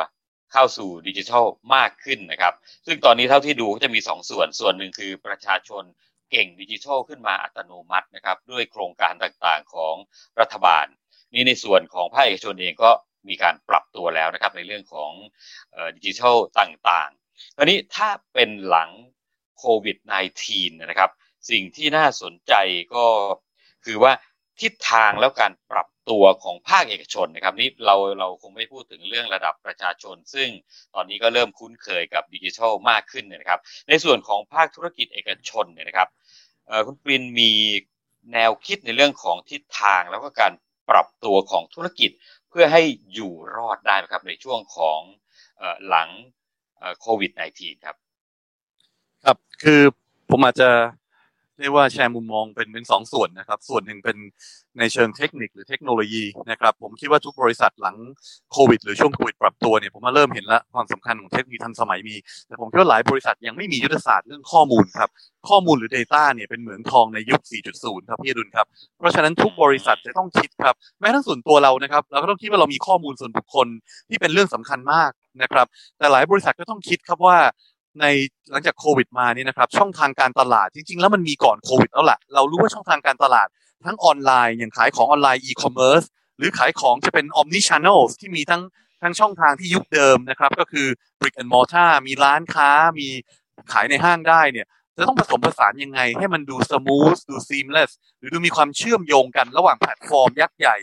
[0.53, 2.55] เข้าสู่ดิจิทัลมากขึ้นนะครับ
[2.87, 5.85] ซึ่งตอนนี้เท่าที่ดูก็จะมี2ส่วนส่วนหนึ่งคือประชาชน
[6.31, 9.95] เก่งดิจิทัลขึ้นมาอัตโนมัตินะครับ ด้วยโครงการต่างๆของ
[10.41, 10.87] รัฐบาล
[11.35, 12.91] นี่ในส่วนของภาคเอกชนเองก็
[13.29, 15.13] มีการปรับตัวแล้วนะครับ ในเรื่องของ
[15.97, 18.91] ดิจิทัลต่างๆคราวนี้ถ้าเป็นหลัง
[19.59, 19.97] โควิด
[20.41, 21.11] -19 นะครับ
[21.51, 22.53] สิ่งที่น่าสนใจ
[22.95, 23.07] ก็
[23.85, 24.13] คือว่า
[24.61, 30.49] ทิศทางแล้วการปรับ ตัวของภาคเอกชนนะครับนี่เราเราคงไม่พูดถึงเรื่องระดับประชาชน ซึ่ง
[30.95, 36.09] ตอนนี้ก็เริ่มคุ้นเคยกับดิจิทัลมากขึ้นนะครับ ในส่วนของภาคธุรกิจเอกชนเนี่ยนะครับ
[36.87, 37.53] คุณปรินมี
[38.33, 40.53] แนวคิดในเรื่องของทิศทางแล้วก็การ
[40.91, 42.11] ปรับตัวของธุรกิจ
[42.49, 42.83] เพื่อให้
[43.15, 45.01] อยู่รอดได้ครับในช่วงของ
[45.89, 46.09] หลัง
[47.01, 47.97] โควิด -19 ครับ
[49.25, 49.83] ครับคือ
[50.31, 50.71] ผมอาจจะ
[51.61, 54.17] เรียกว่าแชร์มุมมองเป็นเป็นสองส่วนนะครับ ส่วนหนึ่งเป็น
[54.79, 57.97] ในเชิงเทคนิคหรือเทคโนโลยีนะครับ ผมคิดว่าทุกบริษัทหลัง
[58.53, 62.17] โควิดหรือช่วงโควิดปรับตัวเนี่ยผมมาเริ่มเห็นแล้วความสำคัญของเทคโนโลยีทันสมัยมี
[62.47, 65.09] แต่ผมคิดว่าหลายบริษัทยังไม่มียุทธศาสตร์เรื่องข้อมูลครับ
[65.49, 67.41] ข้อมูลหรือ Data เนี่ยเป็นเหมืองทองในยุค
[67.75, 68.67] 4.0 ครับพี่ดุลครับ
[68.99, 73.67] เพราะฉะนั้นทุกบริษัทจะต้องคิดครับ แม้ทั้งส่วนตัวเรานะครับ เราก็ต้องคิดว่าเรามีข้อมูลส่วนบุคคล
[74.09, 75.11] ที่เป็นเรื่องสำคัญมาก
[75.43, 75.67] นะครับ
[75.99, 77.39] แต่หลายบริษัทก็ต้องคิดครับว่า
[78.01, 78.07] ใน
[78.51, 83.49] หลังจากโควิดมานี่นะครับช่องทางการตลาดจริง ๆ แล้วมันมีก่อนโควิดแล้วแหละเรารู้ว่าช่องทางการตลาด
[83.87, 86.03] ทั้งออนไลน์อย่างขายของออนไลน์อีคอมเมิร์ซ
[86.39, 88.63] หรือขายของจะเป็นออมนิชานอลที่มีทั้ง
[89.03, 90.87] ทั้งช่องทางที่ยุคเดิมนะครับ ก็คือ
[91.21, 93.09] brick and mortar มีร้านค้ามี
[93.73, 100.77] ขายในห้างได้เนี่ยจะต้องผสมผสานยังไง ให้มันดู smooth ดู seamless หรือดูมีความเชื่อมโยงกันระหว่างแพลตฟอร์มยักษ์ใหญ่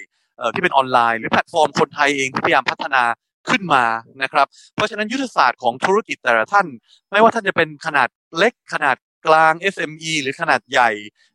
[0.53, 3.03] ที่เป็นออนไลน์ หรือแพลตฟอร์มคนไทยเองที่พยายามพัฒนา
[3.49, 3.83] ขึ้นมา
[4.21, 6.67] นะครับ เพราะฉะนั้นยุทธศาสตร์ของธุรกิจแต่ละท่าน
[7.11, 8.95] ไม่ว่าท่านจะเป็นขนาดเล็กขนาด
[9.27, 10.89] กลาง SME หรือขนาดใหญ่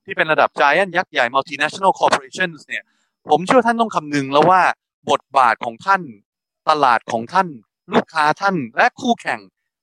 [0.05, 2.85] ที่เป็นระดับ giant ยักษ์ใหญ่ multinational corporations เนี่ย
[3.31, 4.63] ผมเชื่อท่านต้องคำนึงแล้วว่า
[5.11, 6.03] บทบาทของท่าน
[6.69, 7.49] ตลาดของท่าน
[7.93, 9.41] ลูกค้าท่านและคู่แข่ง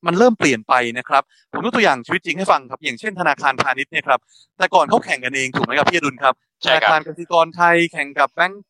[0.07, 4.19] มันเริ่มเปลี่ยนไปนะครับผมยกตัวอย่างชีวิตจริงให้ฟังครับ อย่างเช่นธนาคารพาณิชย์เนี่ยครับ
[4.57, 6.33] แต่ก่อนเขาแข่งกันเองถูกไหมครับพี่อดุลครับ
[6.65, 8.63] ธนาคารกสิกรไทยแข่งกับแบงก์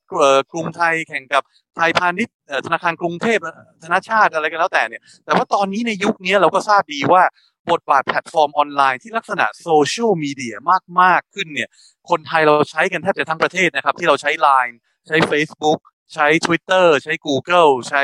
[0.52, 1.43] กรุงไทย แข่งกับ
[1.76, 3.39] ไทยพาณิชย์ธนาคารกรุงเทพ
[3.84, 7.23] ธนาชาติอะไรกันแล้วแต่เนี่ย แต่ว่าตอนนี้ในยุคนี้เราก็ทราบดีว่า
[7.71, 10.56] บทบาทแพลตฟอร์มออนไลน์ที่ลักษณะโซเชียลมีเดีย
[11.02, 11.69] มาก ๆ ขึ้นเนี่ย
[12.10, 14.76] คนไทยเราใช้กันแทบจะทั้งประเทศนะครับ ที่เราใช้ Line
[15.08, 15.80] ใช้ Facebook
[16.13, 18.04] ใช้ Twitter ใช้ Google ใช้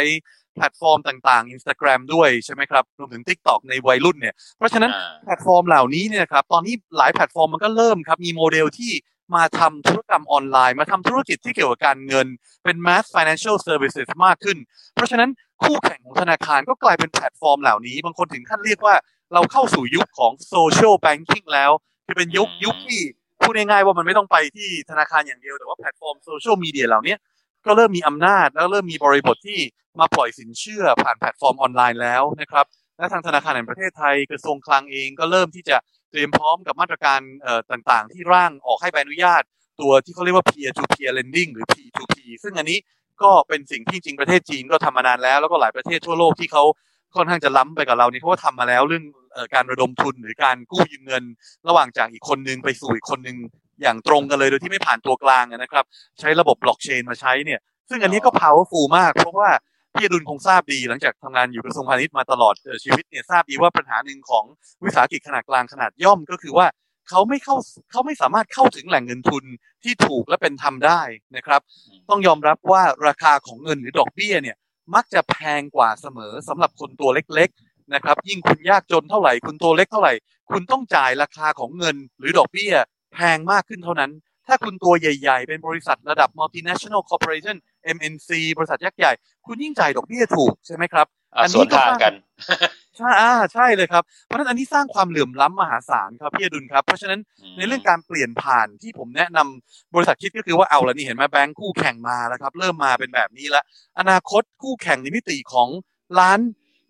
[0.55, 4.91] แพลตฟอร์มต่างๆ Instagram ด้วยใช่ไหมครับรวมถึง TikTok ในวัยรุ่นเนี่ยเพราะฉะนั้น
[5.23, 8.91] แพลตฟอร์มเหล่านี้เนี่ยครับตอนนี้หลายแพลตฟอร์มมันก็เริ่มครับมีโมเดลที่
[9.35, 12.27] มาทำธุรกรรมออนไลน์ มาทำธุรกิจที่เกี่ยวกับการเงิน
[12.63, 14.57] เป็น mass financial services มากขึ้น
[14.95, 15.29] เพราะฉะนั้น
[15.63, 18.95] คู่แข่งของธนาคารก็กลายเป็นแพลตฟอร์มเหล่านี้ บางคนถึงขั้นเรียกว่า
[19.33, 21.71] เราเข้าสู่ยุคของ social banking แล้ว
[22.05, 23.01] คือเป็นยุคยุคที่
[23.41, 27.15] พูดง่ายๆว่ามันไม่ต้องไปที่ธนาคารอย่างเดียว แต่ว่าแพลตฟอร์มโซเชียลมีเดียเหล่านี้
[27.65, 29.59] ก็เริ่มมีอำนาจ แล้วเริ่มมีบริบทที่
[29.99, 32.65] มาปล่อยสินเชื่อผ่านแพลตฟอร์มออนไลน์แล้วนะครับ
[32.97, 35.77] และทางธนาคารแห่งประเทศไทยกระทรวงคลังเองก็เริ่มที่จะ
[36.11, 37.19] เตรียมพร้อมกับมาตรการ
[37.71, 39.43] ต่างๆ ที่ร่างออกให้ใบอนุญาต
[39.81, 42.79] ตัวที่เขาเรียกว่า peer to peer lending หรือ P2P ซึ่งอันนี้
[43.23, 46.63] ก็เป็นสิ่งที่จริงประเทศจีนก็ทำมานานแล้ว แล้วก็หลายประเทศทั่วโลกที่เขา
[47.15, 49.03] ค่อนข้างจะล้ำไปกับเรานี่เพราะว่าทำมาแล้วเรื่อง
[49.53, 51.23] การระดมทุนหรือการกู้ยืมเงิน
[51.67, 53.37] ระหว่างจากอีกคนนึงไปสู่อีกคนนึง
[53.81, 55.85] อย่างตรงกันเลยโดยที่ไม่ผ่านตัวกลางนะครับ
[56.19, 57.59] ใช้ระบบบล็อกเชนมาใช้เนี่ย
[57.89, 59.49] ซึ่งอันนี้ก็ powerful มาก เพราะว่า
[59.95, 64.43] พี่ดุลคงทราบดีหลังจากทำงานอยู่กระทรวงพาณิชย์มาตลอดชีวิตเนี่ยทราบดีว่าปัญหาหนึ่งของ
[64.83, 66.67] วิสาหกิจขนาดกลางขนาดย่อมก็คือว่า
[67.09, 67.55] เขาไม่เข้า
[67.91, 69.43] เขาไม่สามารถเข้าถึงแหล่งเงินทุน
[69.83, 71.01] ที่ถูกและเป็นธรรมได้
[71.35, 71.61] นะครับ
[72.09, 74.57] ต้องยอมรับว่าราคาของเงินหรือดอกเบี้ยเนี่ย
[74.95, 80.13] มักจะแพงกว่าเสมอสำหรับคนตัวเล็กๆนะครับ ยิ่งคุณยากจนเท่าไหร่ คุณตัวเล็กเท่าไหร่
[80.51, 82.73] คุณต้องจ่ายราคาของเงินหรือดอกเบี้ย
[83.13, 84.11] แพงมากขึ้นเท่านั้น
[84.47, 87.57] ถ้าคุณตัวใหญ่ๆ เป็นบริษัทระดับ multinational corporation
[87.95, 89.11] MNC บริษัทยักษ์ใหญ่
[89.45, 92.13] คุณยิ่งจ่ายดอกเบี้ยถูกใช่ไหมครับ อันนี้ก็กัน
[92.97, 97.19] ใช่อ่าใช่เลยครับ เพราะฉะนั้นอันนี้สร้างความเหลื่อมล้ำมหาศาลครับพี่อดุลครับ เพราะฉะนั้น
[97.57, 103.63] ในเรื่องการเปลี่ยนผ่านที่ผมแนะนำบริษัทคิดก็คือว่าเอาละนี่เห็นไหมแบงค์คู่แข่งมาแล้วครับ เริ่มมาเป็นแบบนี้แล้ว
[103.99, 105.69] อนาคตคู่แข่งในมิติของ
[106.19, 106.39] ร้าน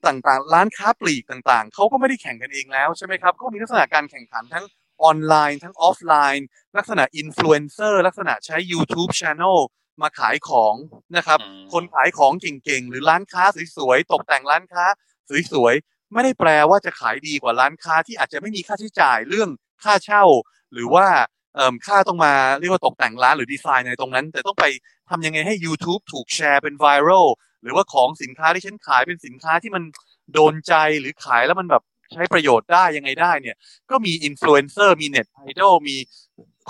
[0.07, 4.65] ต่างๆ ร้านค้าปลีกต่างๆ เขาก็ไม่ได้แข่งกันเองแล้วใช่ไหมครับ ก็มีลักษณะการแข่งขันทั้ง
[5.03, 9.57] ออนไลน์ทั้งออฟไลน์ ลักษณะอินฟลูเอนเซอร์ลักษณะใช้ YouTube channel
[10.01, 10.75] มาขายของ
[11.17, 11.39] นะครับ
[11.73, 13.43] คนขายของเก่งๆ หรือร้านค้า
[13.77, 14.85] สวยๆ ตกแต่งร้านค้า
[15.51, 19.49] สวยๆ ไม่ได้แปลว่าจะขายดีกว่าร้านค้าที่อาจจะไม่มีค่าใช้จ่ายเรื่อง
[19.83, 20.23] ค่าเช่า
[20.73, 21.07] หรือว่า
[21.87, 24.65] ค่าต้องมาเรียกว่าตกแต่งร้านหรือดีไซน์ในตรงนั้น แต่ต้องไป
[25.09, 27.27] ทำยังไงให้ YouTube ถูกแชร์เป็น viral
[27.61, 29.83] หรือว่าของสินค้าที่ฉันขายเป็นสินค้าที่มัน
[30.33, 33.55] โดนใจหรือขายแล้วมันแบบ ใช้ประโยชน์ได้ยังไงได้เนี่ย
[33.89, 35.97] ก็มีอินฟลูเอนเซอร์มี net idol มี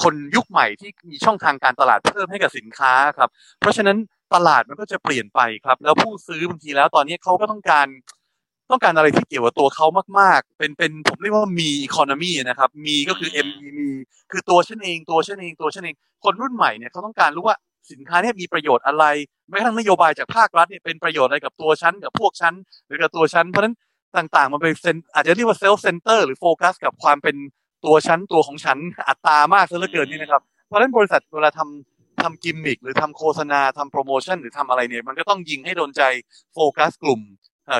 [0.03, 3.29] คนยุคใหม่ที่มีช่องทางการตลาดเพิ่มให้กับสินค้าครับ
[3.59, 3.97] เพราะฉะนั้น
[4.33, 7.87] ตลาดมันก็จะเปลี่ยนไปครับ แล้วผู้ซื้อบางทีแล้วตอนนี้เขาก็ต้องการ
[8.71, 9.85] ต้องการอะไรที่เกี่ยวกับตัวเขา
[10.19, 13.87] มาก ๆ เป็นเป็นผมเรียกว่า me economy นะครับ me ก็คือ M me
[14.31, 17.57] คือตัวฉันเองตัวฉันเองตัวฉันเอง คนรุ่นใหม่เนี่ยเขาต้องการรู้ว่า
[17.91, 19.03] สินค้าเนี่ยมีประโยชน์อะไร
[19.49, 22.53] แม้กระทั่งนโยบายจากภาครัฐเนี่ยเป็นประโยชน์อะไรกับตัวฉันกับพวกฉัน
[22.87, 23.75] หรือกับตัวฉันเพราะฉะนั้น
[24.17, 27.35] ต่างๆ มันเป็นอาจจะเรียกว่า self-center หรือโฟกัส กับความเป็น
[27.85, 28.77] ตัวฉันตัวของฉัน
[29.09, 36.01] อัตรามากซะเหลือเกินนี่นะครับ เพราะฉะนั้นบริษัทเวลาทำทำกิมมิคหรือทำโฆษณาทำโปรโมชั่นหรือทำอะไรเนี่ยมันก็ต้องยิงให้โดนใจ
[36.53, 37.21] โฟกัสกลุ่ม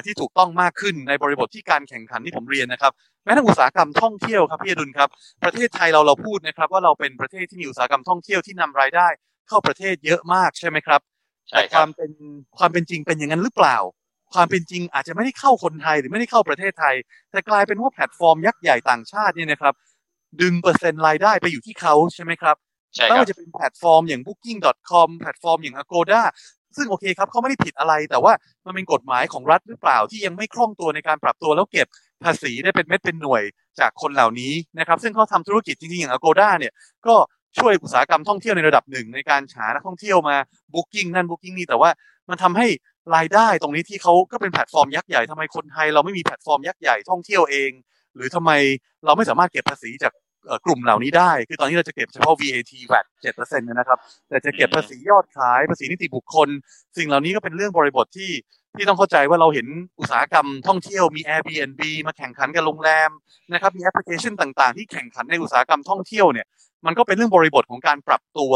[0.05, 2.91] ที่ถูกต้องมากขึ้นในบริบทที่การแข่งขันที่ผมเรียนนะครับ
[3.25, 5.09] แม้แต่อุตสาหกรรมท่องเที่ยวครับพี่อดุลครับ
[5.43, 9.07] ประเทศไทยเราเราพูดนะครับ ว่าเราเป็นประเทศที่มีอุตสาหกรรมท่องเที่ยวที่นำรายได้
[9.47, 11.01] เข้าประเทศเยอะมากใช่ไหมครับ
[11.51, 12.11] แต่ความเป็น
[12.57, 13.77] ความเป็นจริงเป็นอย่างนั้นหรือเปล่า
[14.33, 16.95] ความเป็นจริงอาจจะไม่ได้เข้าคนไทยหรือไม่ได้เข้าประเทศไทย
[17.31, 19.73] แต่กลายเป็นว่าแพลตฟอร์มยักษ์ใหญ่ต่างชาติเนี่ยนะครับ
[20.41, 22.55] ดึงเปอร์เซ็นต์รายได้ไปอยู่ที่เขาใช่ไหมครับ
[23.09, 26.21] ไม่ว่าจะเป็นแพลตฟอร์มอย่าง booking.com แพลตฟอร์มอย่าง agoda
[26.77, 28.33] ซึ่งโอเคครับเขาไม่ได้ผิดอะไร แต่ว่า
[28.65, 31.87] มันเป็นกฎหมายของรัฐหรือเปล่าที่ยังไม่คล่องตัวในการปรับตัวแล้วเก็บ
[32.23, 33.43] ภาษีได้เป็นเม็ดเป็นหน่วย
[33.79, 36.73] จากคนเหล่านี้นะครับ ซึ่งเขาทำธุรกิจจริงๆอย่าง agoda เนี่ย
[37.07, 37.15] ก็
[37.57, 40.35] ช่วยอุตสาหกรรมท่องเที่ยวในระดับหนึ่งในการหานักท่องเที่ยวมา
[40.73, 41.89] booking นั่น booking นี่แต่ว่า
[42.29, 42.67] มันทำให้
[43.15, 47.71] รายได้ตรงนี้ที่เขาก็เป็นแพลตฟอร์มยักษ์ใหญ่ทำไมคนไทยเราไม่มีแพลตฟอร์มยักษ์ใหญ่ท่องเที่ยวเอง
[48.15, 48.51] หรือทำไม
[49.05, 50.13] เราไม่สามารถเก็บภาษีจาก
[50.65, 56.49] กลุ่มเหล่านี้ได้ คือตอนนี้เราจะเก็บเฉพาะ VAT VAT 7%นะครับ แต่จะเก็บภาษียอดขายภาษีนิติบุคคล
[56.97, 58.31] สิ่งเหล่านี้ก็เป็นเรื่องบริบทที่
[58.77, 59.67] ที่ต้องเข้าใจว่าเราเห็น
[59.99, 63.09] อุตสาหกรรมท่องเที่ยวมี Airbnb มาแข่งขันกับโรงแรม
[63.53, 66.47] นะครับ มีแอปพลิเคชันต่างๆ ที่แข่งขันในอุตสาหกรรมท่องเที่ยวเนี่ย
[66.85, 68.53] มันก็เป็นเรื่องบริบทของการปรับตัว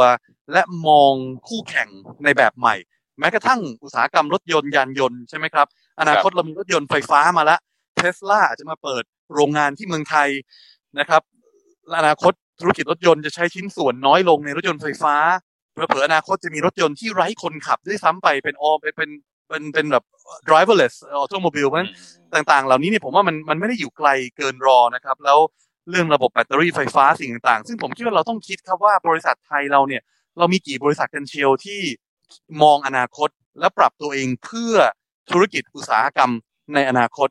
[0.53, 1.13] และมอง
[1.47, 1.89] คู่แข่ง
[2.23, 2.75] ในแบบใหม่
[3.19, 5.67] แม้กระทั่งอุตสาหกรรมรถยนต์ยานยนต์ใช่ไหมครับ
[5.99, 7.59] อนาคตเรามีรถยนต์ไฟฟ้ามาแล้ว
[7.95, 9.03] เทสลาจะมาเปิด
[9.33, 10.29] โรงงานที่เมืองไทย
[10.99, 11.21] นะครับ
[11.99, 15.15] อนาคตธุรกิจรถยนต์จะใช้ชิ้นส่วนน้อยลงในรถยนต์ไฟฟ้า
[15.73, 19.09] เผื่ออนาคตจะมีรถยนต์ที่ไร้คนขับด้วยซ้ำไปเป็นออเป็นเป็น
[19.49, 20.03] เป็นเป็นแบบ
[20.49, 21.91] driverless automobile เพราะฉะนั้น
[22.33, 25.37] ต่างๆ เหล่านี้เนี่ยผมว่ามันมันไม่ได้อยู่ไกลเกินรอนะครับ แล้ว
[25.89, 30.01] เรื่องระบบแบตเตอรี่ไฟฟ้าสิ่งต่างๆ ซึ่งผมคิดว่าเราต้องคิดครับว่าบริษัทไทยเราเนี่ย
[30.37, 31.81] เรามีกี่บริษัทกันเชียวที่
[32.61, 34.75] มองอนาคต และปรับตัวเองเพื่อ
[35.31, 36.31] ธุรกิจอุตสาหกรรม
[36.73, 37.27] ในอนาคต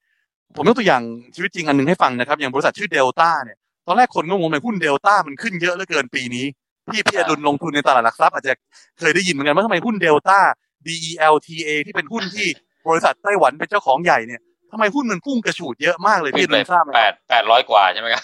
[0.56, 1.02] ผมยกตัวอย่าง
[1.34, 6.46] ชีวิตจริงอันนึงให้ฟังนะครับ อย่างบริษัทชื่อเดลต้าเนี่ยตอนแรกคนก็งงไปหุ้นเดลต้ามันขึ้นเยอะเหลือเกินปีนี้
[6.92, 8.52] พี่พี่อดุลลงทุนในตลาดหลักทรัพย์อาจจะ
[8.98, 10.38] เคยได้ยินเหมือนกันว่าทำไมหุ้นเดลต้า
[10.86, 12.48] D E L T A ที่เป็นหุ้นที่
[12.88, 14.40] บริษัทไต้หวันเป็นเจ้าของใหญ่เนี่ย
[14.72, 18.22] ทำไมหุ้นมันพุ่งกระฉูดเยอะมากเลยพี่ดุลทราบไหมแปดแปดร้อยกว่าใช่ไหมครับ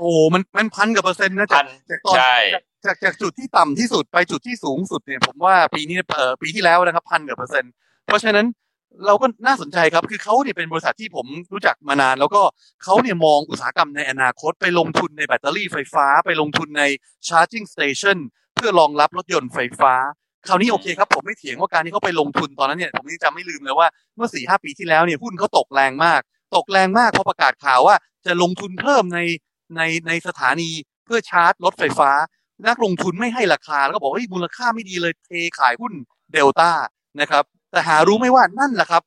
[0.00, 2.18] โอ้มันมันพันกับเปอร์เซ็นต์นะจากจากตอน
[2.84, 7.72] จากจากจุดที่ต่ำที่สุดไปจุดที่สูงสุดเนี่ยผมว่าปีนี้เออปีที่แล้วนะครับพันกับเปอร์เซ็นต์
[8.06, 8.46] เพราะฉะนั้น
[9.06, 12.42] เราก็น่าสนใจครับคือเขาเนี่ยเป็นบริษัทที่ผมรู้จักมานาน แล้วก็
[12.84, 16.82] เขาเนี่ยมองอุตสาหกรรมในอนาคต ไปลงทุนในแบตเตอรี่ไฟฟ้า ไปลงทุนใน
[17.28, 18.18] charging station
[18.54, 19.94] เพื่อรองรับรถยนต์ไฟฟ้า
[20.48, 26.20] คราวนี้โอเคครับ ผมไม่เถียงว่าการที่เขาไปลงทุนตอนนั้นเนี่ยผมยังจำไม่ลืมเลยว่าเมื่อสี่ห้าปีที่แล้วเนี่ยหุ้นเขาตกแรงมาก
[26.56, 29.20] ตกแรงมากเพราะประกาศข่าวว่าจะลงทุนเพิ่มใน
[29.76, 30.70] ในในสถานี
[31.04, 32.10] เพื่อชาร์จรถไฟฟ้า
[32.68, 35.92] นักลงทุนไม่ให้ราคาแล้วก็บอกว่ามูลค่าไม่ดีเลยเทขายหุ้น
[36.32, 36.70] เดลต้า
[37.20, 39.02] นะครับแต่หารู้ไหมว่านั่นแหละครับ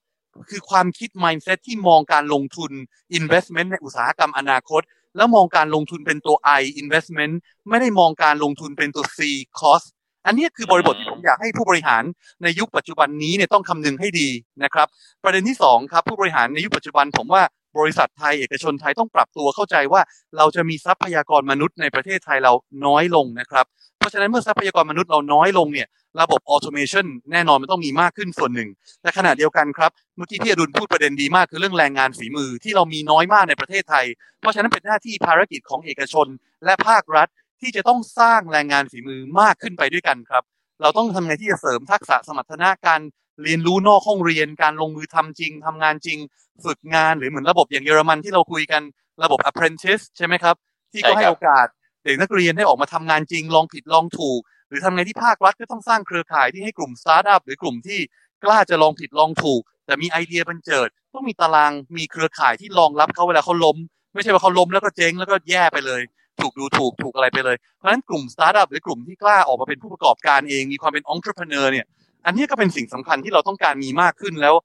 [0.49, 2.71] คือความคิด mindset ที่มองการลงทุน
[3.19, 4.81] investment ในอุตสาหกรรมอนาคต
[5.15, 7.33] แล้วมองการลงทุนเป็นตัว I investment
[7.69, 9.19] ไม่ได้มองการลงทุนเป็นตัว C
[9.59, 9.87] cost
[10.25, 12.03] อันนี้คือบริบทที่ผมอยากให้ผู้บริหาร
[12.43, 14.29] ในยุคปัจจุบันนี้เนี่ยต้องคำนึงให้ดี
[14.63, 14.87] นะครับ
[15.23, 17.43] ประเด็นที่2ครับผู้บริหารในยุคปัจจุบันผมว่า
[17.77, 20.01] บริษัทไทยเอกชนไทยต้องปรับตัวเข้าใจว่า
[20.37, 22.53] เราจะมีทรัพยากรมนุษย์ในประเทศไทยเรา
[22.85, 23.65] น้อยลงนะครับ
[23.97, 25.87] เพราะฉะนั้นเมื่อทรัพยากรมนุษย์เราน้อยลงเนี่ย
[26.21, 28.69] ระบบ automation แน่นอนมันต้องมีมากขึ้นส่วนหนึ่ง
[29.01, 34.05] แต่ขณะเดียวกันครับเมื่อกี้พี่อดุลพูดประเด็นดีมากคือเรื่องแรงงานฝีมือที่เรามีน้อยมากในประเทศไทย
[34.39, 36.27] เพราะฉะนั้นเป็นหน้าที่ภารกิจของเอกชน
[36.65, 37.27] และภาครัฐ
[37.61, 40.43] ที่จะต้องสร้างแรงงานฝีมือมากขึ้นไปด้วยกันครับ
[40.81, 43.01] เราต้องทำไงที่จะเสริมทักษะสมรรถนะการ
[43.43, 46.17] เรียนรู้นอกห้องเรียนการลงมือทำจริงทำงานจริง
[46.65, 48.81] ฝึกงานหรือเหมือนระบบอย่างเยอรมันที่เราคุยกัน
[49.23, 50.55] ระบบ apprentice ใช่ไหมครับ
[50.91, 51.67] ที่ก็ให้โอกาส
[52.03, 57.99] เด็กนักเรียนได้ออกมาทำงานจริง ลองผิดลองถูก หรือทำไงที่ภาครัฐก็ต้องสร้างเครือข่ายที่ให้กลุ่มสตาร์ทอัพหรือกลุ่มที่
[58.43, 63.77] กล้าจะลองผิดลองถูก แต่มีไอเดียบันเจิดต้องมีตารางมีเครือข่ายที่รองรับเขาเวลาเขาล้ม
[64.13, 66.01] ไม่ใช่ว่าเขาล้มแล้วก็เจ๊งแล้วก็แย่ไปเลย
[66.41, 71.85] ถูกดูถูกถูกอะไรไปเลยเพราะฉะนั้นกลุ่มสตาร์ทอัพหรือกลุ่มที่กล้าออกมาเป็นผู้ประกอบการเองมีความเป็นองค์ประกอบเนี่ย
[72.25, 74.55] อันนี้ก็เป็นสิ่งสำคัญที่เราต้องการมีมากขึ้นแล้ว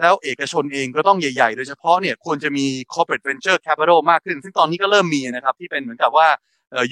[0.00, 6.28] แล้วเอกชนเองก็ต้องใหญ่ๆ โดยเฉพาะเนี่ยควรจะมี corporate venture capital มากขึ้น ซึ่งตอนนี้ก็เริ่มมีนะครับ ที่เป็นเหมือนกับว่า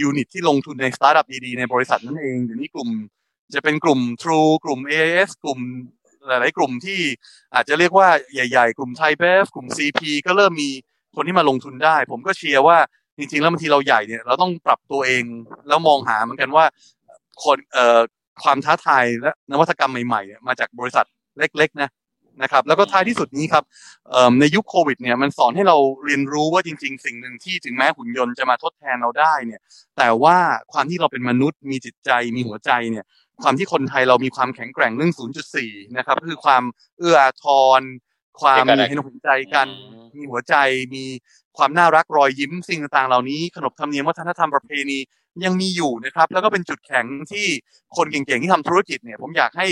[0.00, 2.88] unit ที่ลงทุนในสตาร์ทอัพดีๆในบริษัทนั่นเองเดี๋ยวนี้กลุ่ม
[3.54, 5.58] จะเป็นกลุ่ม True กลุ่ม AIS กลุ่ม
[6.28, 7.00] หลายๆ กลุ่มที่
[7.54, 10.70] อาจจะเรียกว่าใหญ่ ๆ กลุ่มไทยเบฟกลุ่ม CP ก็เริ่มมี
[11.16, 12.78] คนที่มาลงทุนได้ ผมก็เชียร์ว่า
[13.18, 15.24] จริงๆ แล้วบางทีเราใหญ่เนี่ยเราต้องปรับตัวเอง
[15.68, 16.64] แล้วมองหาเหมือนกันว่า
[17.44, 18.00] คนเอ่อ
[18.42, 21.06] ความท้าทายและนวัตกรรมใหม่ๆ มาจากบริษัท
[21.38, 21.90] เล็กๆนะ
[22.42, 23.64] นะครับแล้วก็ท้ายที่สุดนี้ครับ
[24.40, 29.60] ในยุคโควิดเนี่ยมันสอนให้เราเรียนรู้ว่าจริง ๆ สิ่งหนึ่งที่ถึงแม้หุ่นยนต์จะมาทดแทนเราได้เนี่ย
[29.96, 30.36] แต่ว่า
[30.72, 33.04] ความที่เราเป็นมนุษย์มีจิตใจมีหัวใจเนี่ย
[33.42, 35.12] ความที่คนไทยเรามีความแข็งแกร่งเรื่อง
[35.54, 36.62] 0.4 นะครับคือความ
[36.98, 37.44] เอื้ออาท
[37.78, 37.80] ร
[38.40, 39.68] ความมีเห็นหัวใจกัน
[40.16, 40.54] มีหัวใจ
[40.94, 41.04] มี
[41.56, 44.98] ความน่ารักรอยยิ้มสิ่งต่างๆ เหล่านี้ขนบธรรมเนียมวัฒนธรรมประเพณี
[45.44, 47.46] ยังมีอยู่นะครับ แล้วก็เป็นจุดแข็งที่
[47.96, 49.68] คนเก่งๆที่ทำธุรกิจเนี่ย ผมอยากให้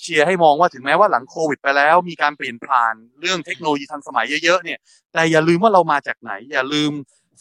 [0.00, 4.78] เชียร์ให้มองว่าถึงแม้ว่าหลังโควิดไปแล้ว มีการเปลี่ยนผ่านเรื่องเทคโนโลยีทันสมัยเยอะๆเนี่ย
[5.12, 6.92] แต่อย่าลืมว่าเรามาจากไหน อย่าลืม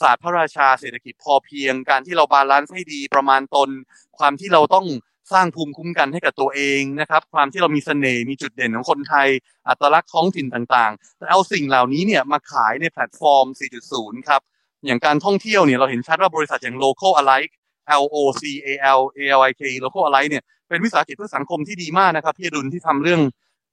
[0.02, 3.70] ศาสตร์พระราชาเศรษฐกิจพอเพียง การที่เรา balance ให้ดีประมาณตน
[4.18, 4.86] ความที่เราต้อง
[5.34, 9.28] สร้างภูมิคุ้มกันให้กับตัวเองนะครับ ความที่เรามีเสน่ห์มีจุดเด่นของคนไทย
[9.68, 13.46] อัตลักษณ์ท้องถิ่นต่างๆ แต่เอาสิ่งเหล่านี้เนี่ยมาขายในแพลตฟอร์ม
[13.88, 14.42] 4.0 ครับ
[14.86, 17.54] อย่างการท่องเที่ยวเนี่ยเราเห็นชัดว่าบริษัทอย่าง Local Alike
[18.02, 23.22] L O C A L A L I K Local Alike เนี่ยเป็นวิสาหกิจเพื่อสังคมที่ดีมากนะครับพี่ดุลที่ทำเรื่อง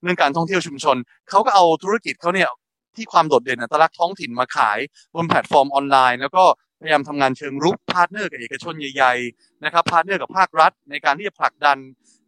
[0.02, 0.96] เรื่องการท่องเที่ยวชุมชน
[1.30, 2.48] เขาก็เอาธุรกิจเขาเนี่ย
[2.96, 4.78] ที่ความโดดเด่นอัตลักษณ์ท้องถิ่นมาขาย
[5.14, 6.44] บนแพลตฟอร์มออนไลน์ แล้วก็
[6.82, 11.76] พยายามทำงานเชิงรุก partner กับเอกชนใหญ่ๆนะครับ partner กับภาครัฐ ในการที่จะผลักดัน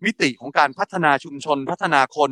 [0.05, 2.31] มิติของการพัฒนาชุมชน พัฒนาคน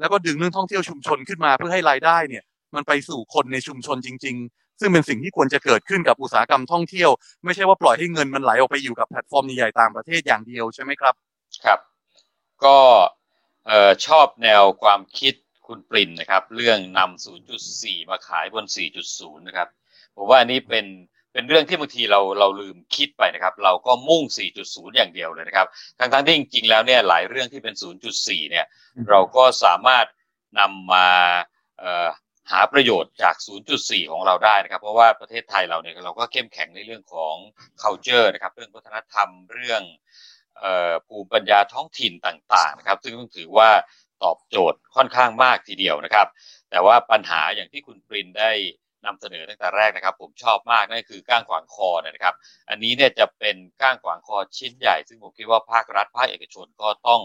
[0.00, 7.10] แล้วก็ดึงเรื่องท่องเที่ยวชุมชนขึ้นมาเพื่อให้รายได้เนี่ยมันไปสู่คนในชุมชนจริง ๆ ซึ่งเป็นสิ่งที่ควรจะเกิดขึ้นกับอุตสาหกรรมท่องเที่ยว
[7.44, 11.14] ไม่ใช่ว่าปล่อยให้เงินมันไหลออกไปอยู่กับแพลตฟอร์มใหญ่ๆต่างประเทศอย่างเดียวใช่ไหมครับ
[11.64, 11.78] ครับ
[12.64, 12.78] ก็
[14.06, 15.34] ชอบแนวความคิด
[15.66, 17.24] คุณปรินนะครับ เรื่องนำ
[17.60, 18.64] 0.4 มาขายบน
[19.06, 19.68] 4.0 นะครับ
[20.16, 20.86] ผมว่าอันนี้เป็น
[21.34, 24.22] เป็นเรื่องที่บางทีเราเราลืมคิดไปนะครับ เราก็มุ่ง
[24.60, 25.66] 4.0 อย่างเดียวเลยนะครับ
[25.98, 27.74] ทั้งทั้งที่จริงๆแล้วเนี่ยหลายเรื่องที่เป็น
[28.12, 28.66] 0.4 เนี่ย
[29.10, 30.06] เราก็สามารถ
[30.58, 31.08] นำมา
[32.50, 33.34] หาประโยชน์จาก
[33.72, 37.34] 0.4 ของเราได้นะครับ เพราะว่าประเทศไทยเราเนี่ยเราก็เข้มแข็งในเรื่องของ
[37.82, 39.82] culture นะครับ เรื่องวัฒนธรรม เรื่อง
[41.06, 43.70] ภูมิปัญญาท้องถิ่นต่าง ๆ นะครับ ซึ่งต้องถือว่า
[44.22, 46.26] ตอบโจทย์ค่อนข้างมากทีเดียวนะครับ
[46.70, 48.50] แต่ว่าปัญหาอย่างที่คุณปรินได้
[49.06, 52.34] นำเสนอตั้งแต่แรกนะครับ ผมชอบมากนั่นคือก้างขวางคอนะครับ
[52.68, 57.20] อันนี้เนี่ยจะเป็นก้างขวางคอชิ้นใหญ่ ซึ่งผมคิดว่าภาครัฐภาคเอกชนก็ต้อง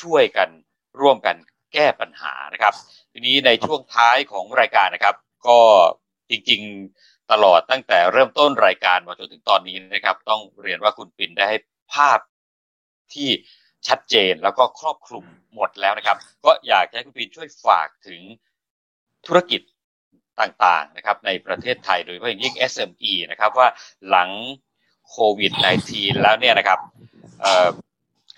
[0.00, 0.48] ช่วยกัน
[1.00, 1.36] ร่วมกัน
[1.74, 2.74] แก้ปัญหานะครับ
[3.12, 5.16] ทีนี้ในช่วงท้ายของรายการนะครับ
[5.48, 5.58] ก็
[6.30, 11.58] จริงๆตลอดตั้งแต่เริ่มต้นรายการมาจนถึงตอนนี้นะครับ ต้องเรียนว่าคุณปินได้ให้
[11.94, 12.18] ภาพ
[13.14, 13.28] ที่
[13.88, 18.20] ชัดเจนแล้วก็ครอบคลุมหมดแล้วนะครับ ก็อยากให้คุณปีนช่วยฝากถึง
[19.26, 19.60] ธุรกิจ
[20.40, 23.68] ต่างๆนะครับในประเทศไทยโดยเฉพาะอย่างยิ่ง SME นะครับว่า
[24.08, 24.30] หลัง
[25.10, 25.52] โควิด
[25.88, 26.78] -19 แล้วเนี่ยนะครับ
[27.40, 27.44] เ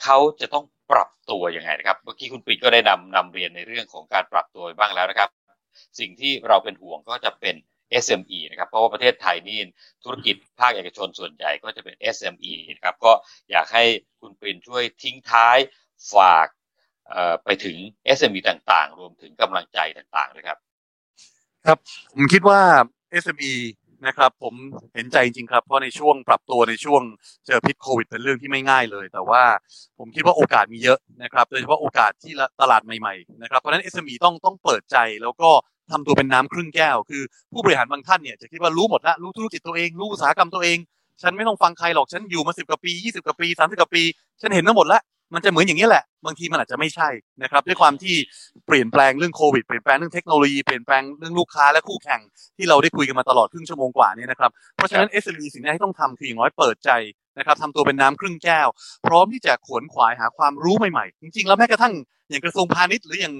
[0.02, 5.30] เขาจะต้องปรับตัวยังไงนะครับ เมื่อกี้คุณปิดก็ได้นำนำเรียนในเรื่องของการปรับตัวบ้างแล้วนะครับ
[5.98, 7.54] สิ่งที่เราเป็นห่วงก็จะเป็น
[8.04, 9.58] SME นะครับ เพราะว่าประเทศไทยนี่
[10.04, 13.12] ธุรกิจภาคเอกชนส่วนใหญ่ก็จะเป็น SME นะครับ ก็
[13.50, 13.84] อยากให้
[14.20, 15.58] คุณปรินช่วยทิ้งท้าย
[16.14, 16.48] ฝาก
[17.44, 17.78] ไปถึง
[18.16, 20.58] SME ต่างๆ รวมถึงกำลังใจต่างๆเลยครับ
[21.66, 21.78] ครับ
[22.14, 22.60] ผมคิดว่า
[23.22, 23.52] SME
[24.06, 24.54] นะครับผม
[24.94, 27.02] เห็นใจจริงครับ เพราะในช่วงปรับตัวในช่วง
[27.46, 29.42] เจอพิษโควิดเป็นเรื่องที่ไม่ง่ายเลย แต่ว่า
[29.98, 35.50] ผมคิดว่าโอกาสมีเยอะนะครับโดยเฉพาะโอกาสที่ตลาดใหม่ๆนะครับเพราะฉะนั้น SME ต้องต้องเปิดใจแล้วก็
[35.90, 37.22] ทำตัวเป็นน้ำครึ่งแก้ว คือ
[37.52, 40.78] ผู้บริหารบางท่านเนี่ยจะคิดว่ารู้หมดละรู้ธุรกิจตัวเองรู้อุตสาหกรรมตัวเอง
[41.22, 44.02] ฉันไม่ต้องฟังใครหรอกฉันอยู่มาสิบกว่าปียี่สิบกว่าปีสามสิบกว่าปี
[44.40, 45.02] ฉันเห็นทั้งหมดล้ว
[45.34, 47.08] มันจะเหมือนอย่างนี้แหละ บางทีมันอาจจะไม่ใช่
[47.42, 48.14] นะครับ ด้วยความที่
[48.66, 52.20] เปลี่ยนแปลงเรื่องโควิดเปลี่ยนแปลงเรื่องเทคโนโลยีเปลี่ยนแปลงเรื่องลูกค้าและคู่แข่ง
[52.56, 56.90] ที่เราได้คุยกันมาตลอดครึ่งชั่วโมงกว่านี้นะครับเพราะฉะนั้น SME สิ่งที่ต้องทำคืออย่างน้อยเปิดใจ
[57.38, 58.68] นะครับทำตัวเป็นน้ำครึ่งแก้ว
[59.06, 61.94] พร้อมที่จะขวนขวายหาความรู้ใหม่ๆ จริงๆ แล้วแม้กระทั่ง
[62.30, 63.34] อย่างกระทรวงพาณิชย์หรืออย่าง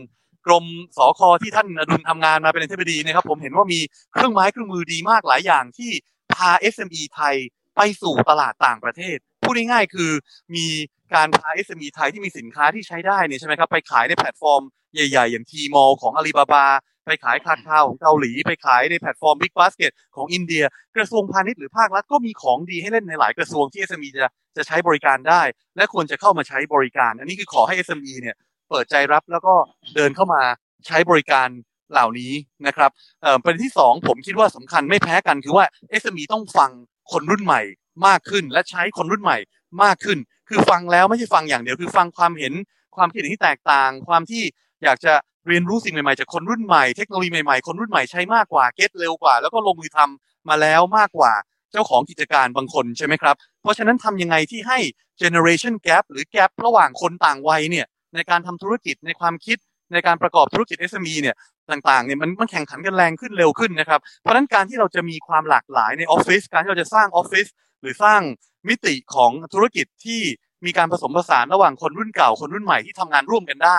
[0.47, 0.65] กรม
[0.97, 3.81] สคที่ท่านอดุลทำงานมาเป็นอธิบดีนะครับ ผมเห็นว่ามี
[4.13, 5.91] เครื่องไม้เครื่องมือดีมากหลายอย่างที่
[6.35, 7.35] พา SME ไทย
[7.77, 10.11] ไปสู่ตลาดต่างประเทศ พูดง่ายๆคือ
[10.57, 10.67] มี
[11.15, 14.63] การพา SME ไทยที่มีสินค้าที่ใช้ได้เนี่ยใช่ไหมครับไปขายในแพลตฟอร์ม
[14.95, 16.67] ใหญ่ๆ อย่าง Tmall ของอาลีบาบา
[17.07, 20.65] ไปขาย Kakao ของเกาหลี ไปขายในแพลตฟอร์ม Big Basket ของอินเดีย
[20.97, 25.43] กระทรวงพาณิชย์หรือภาครัฐก็มีของดีให้เล่นในหลายกระทรวงที่ SME จะจะใช้บริการได้
[25.77, 28.37] และควรจะเข้ามาใช้บริการ อันนี้คือขอให้ SME เนี่ย
[28.71, 29.55] เปิดใจรับแล้วก็
[29.95, 30.43] เดินเข้ามา
[30.87, 31.49] ใช้บริการ
[31.93, 32.33] เหล่านี้
[32.67, 32.91] นะครับ
[33.23, 35.65] เอ่อประเด็นที่สองผมคิดว่าสำคัญไม่แพ้กันคือว่า
[36.01, 36.71] SME ต้องฟัง
[37.13, 37.63] คนรุ่นใหม่
[38.07, 39.39] มากขึ้น และใช้คนรุ่นใหม่
[39.83, 42.53] มากขึ้น คือฟังแล้วไม่ใช่ฟังอย่างเดียวคือฟังความเห็น
[42.97, 44.43] ความคิดเห็นที่แตกต่าง ความที่
[44.85, 45.13] อยากจะ
[45.49, 51.33] เรียนรู้สิ่งใหม่ๆจากคนรุ่นใหม่เทคโนโลยีใหม่ๆคนรุ่นใหม่ใช้มากกว่าเก็ตเร็วกว่า แล้วก็ลงมือทำมาแล้วมากกว่า
[51.73, 54.79] เจ้าของกิจการบางคนใช่ไหมครับเพราะฉะนั้นทำยังไงที่ให้
[55.23, 59.59] generation gap หรือ gap ระหว่างคนต่างวัยเนี่ยในการทำธุรกิจในความคิด
[59.93, 61.37] ในการประกอบธุรกิจ SME เนี่ย
[61.71, 67.47] ต่างๆเนี่ยมันมันแข่งขันกันแรงขึ้นเร็วขึ้นนะครับ เพราะฉะนั้นการที่เราจะมีความหลากหลายในออฟฟิศการที่เราจะสร้างออฟฟิศ
[67.85, 68.23] หรือสร้าง
[68.69, 70.21] มิติของธุรกิจที่
[70.65, 73.79] มีการผสมผสานระหว่างคนรุ่นเก่าคนรุ่นใหม่ที่ทำงานร่วมกันได้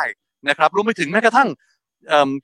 [0.49, 1.49] นะครับรวมไปถึงแม้กระทั่ง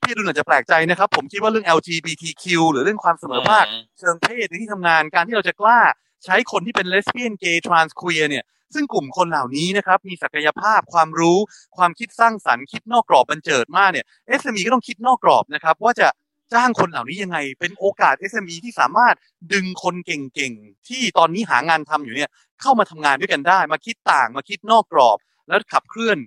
[0.00, 3.64] พี่ดุลอาจจะแปลกใจนะครับ ผมคิดว่าเรื่อง LGBTQ หรือเรื่องความเสมอภาค
[3.98, 5.80] เชิงเพศในที่ทำงานการที่เราจะกล้า
[6.24, 8.44] ใช้คนที่เป็นเลสเบี้ยนเกย์ทรานส์ควียเนี่ย
[8.74, 11.38] ซึ่งกลุ่มคนเหล่านี้นะครับมีศักยภาพความรู้
[11.76, 14.06] ความคิดสร้างสรรค์คิดนอกกรอบบันเจิดมากเนี่ย
[14.40, 16.08] SME ก็ต้องคิดนอกกรอบนะครับว่าจะ
[16.52, 19.14] จ้างคนเหล่านี้ยังไง เป็นโอกาส SME ที่สามารถ
[19.52, 26.18] ดึงคนเก่งๆ ที่ตอนนี้หางานทำอยู่เนี่ยเข้ามาทำงานด้วยกันได้ มาคิดต่างมาคิดนอกกรอบ แล้วขับเคลื่อน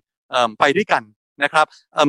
[0.59, 1.03] ไปด้วยกัน
[1.43, 1.65] นะครับ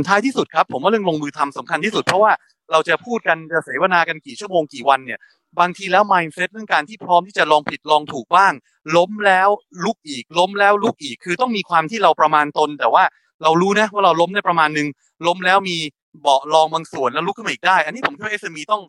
[0.09, 2.33] ท้ายที่สุดครับ ผมว่าเรื่องลงมือทำสำคัญที่สุด เพราะว่า
[2.73, 5.19] เราจะพูดกันจะเสวนากันกี่ชั่วโมงกี่วันเนี่ย
[5.59, 8.53] บางทีแล้ว mindset เรื่องการที่พร้อมที่จะลองผิดลองถูกบ้าง
[8.97, 9.49] ล้มแล้ว
[9.85, 13.05] ลุกอีก ล้มแล้วลุกอีก คือต้องมีความที่เราประมาณตน แต่ว่า
[13.43, 14.89] เรารู้นะว่าเราล้มได้ประมาณหนึ่ง
[15.27, 15.77] ล้มแล้วมี
[16.21, 18.83] เบาะรองบางส่วนแล้วลุกขึ้นมาอีกได้ อันนี้ผมคิดว่า SME ต้อง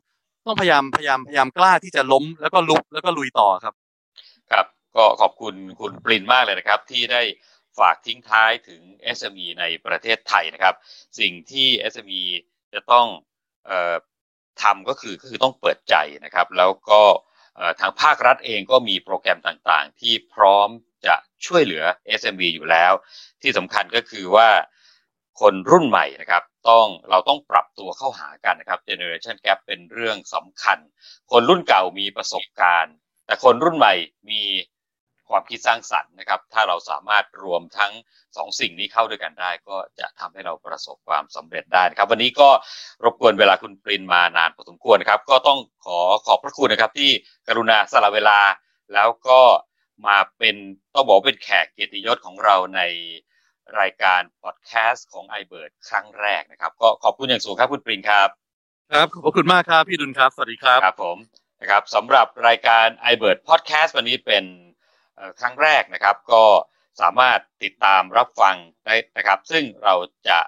[0.45, 3.73] ต้องพยายามพยายามพยายามกล้าที่จะล้มแล้วก็ลุกแล้วก็ลุยต่อครับ
[4.51, 7.21] ครับ ก็ขอบคุณคุณปรินมากเลยนะครับ ที่ได้
[7.79, 8.81] ฝากทิ้งท้ายถึง
[9.17, 10.75] SME ในประเทศไทยนะครับ
[11.19, 12.23] สิ่งที่ SME
[12.73, 13.07] จะต้อง
[13.69, 13.95] ออ
[14.63, 17.01] ทำก็คือก็คือต้องเปิดใจนะครับ แล้วก็
[17.79, 20.69] ทางภาครัฐเองก็มีโปรแกรมต่างๆ ที่พร้อม
[21.07, 21.83] จะช่วยเหลือ
[22.19, 22.93] SME อยู่แล้ว
[23.41, 24.49] ที่สำคัญก็คือว่า
[25.41, 30.77] คนรุ่นใหม่นะครับ ต้องเราต้องปรับตัวเข้าหากันนะครับ generation gap เป็นเรื่องสำคัญ
[31.32, 32.93] คนรุ่นเก่ามีประสบการณ์
[33.25, 33.93] แต่คนรุ่นใหม่
[34.30, 34.43] มี
[35.30, 37.91] ความคิดสร้างสรรค์นะครับ ถ้าเราสามารถรวมทั้ง
[38.38, 42.49] สองสิ่งนี้เข้าด้วยกันได้ ก็จะทำให้เราประสบความสำเร็จได้นะครับ วันนี้ก็
[43.03, 47.12] รบกวนเวลาคุณปรินมานานพอสมควรครับ ก็ต้องขอขอบพระคุณนะครับ ที่
[47.47, 48.39] กรุณาสละเวลา
[48.93, 49.39] แล้วก็
[50.08, 50.56] มาเป็น
[50.93, 52.82] ต้องบอกเป็นแขกเกียรติยศของเราใน
[53.80, 58.30] รายการพอดแคสต์ของ i b เบิร์ครั้งแรกนะครับ ก็ขอบคุณอย่างสูงครับคุณปรินครับ
[58.91, 61.17] ครับขอบคุณมากครับพี่ดุลครับ สวัสดีครับครับผม
[61.62, 64.46] นะครับสำหรับรายการ i b เบิร์พอดแคสต์วันนี้เป็น
[65.39, 66.44] ครั้งแรกนะครับ ก็
[67.02, 69.96] สามารถติดตามรับฟังได้นะครับ ซึ่งเรา
[70.29, 70.39] จะ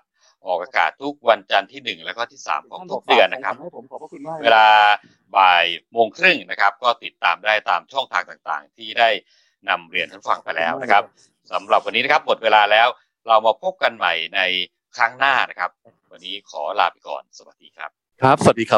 [0.46, 3.56] ออกอากาศทุกวันจันทร์ที่หนึ่งแล้วก็ที่สามของทุกเดือนนะครับ
[4.44, 4.68] เวลา
[5.38, 9.10] บ่ายโมงครึ่งนะครับ ก็ติดตามได้ตามช่องทางต่างๆ ที่ได้
[9.70, 11.04] นำเรียนท่านฟังไปแล้วนะครับ
[11.52, 12.88] สำหรับวันนี้นะครับหมดเวลาแล้ว
[13.30, 14.42] เรามาพบกันใหม่ใน
[14.98, 15.72] ครั้งหน้านะครับ
[16.12, 17.90] วันนี้ขอลาไปก่อน สวัสดีครับ
[18.22, 18.68] ครับ สวัสดีครับ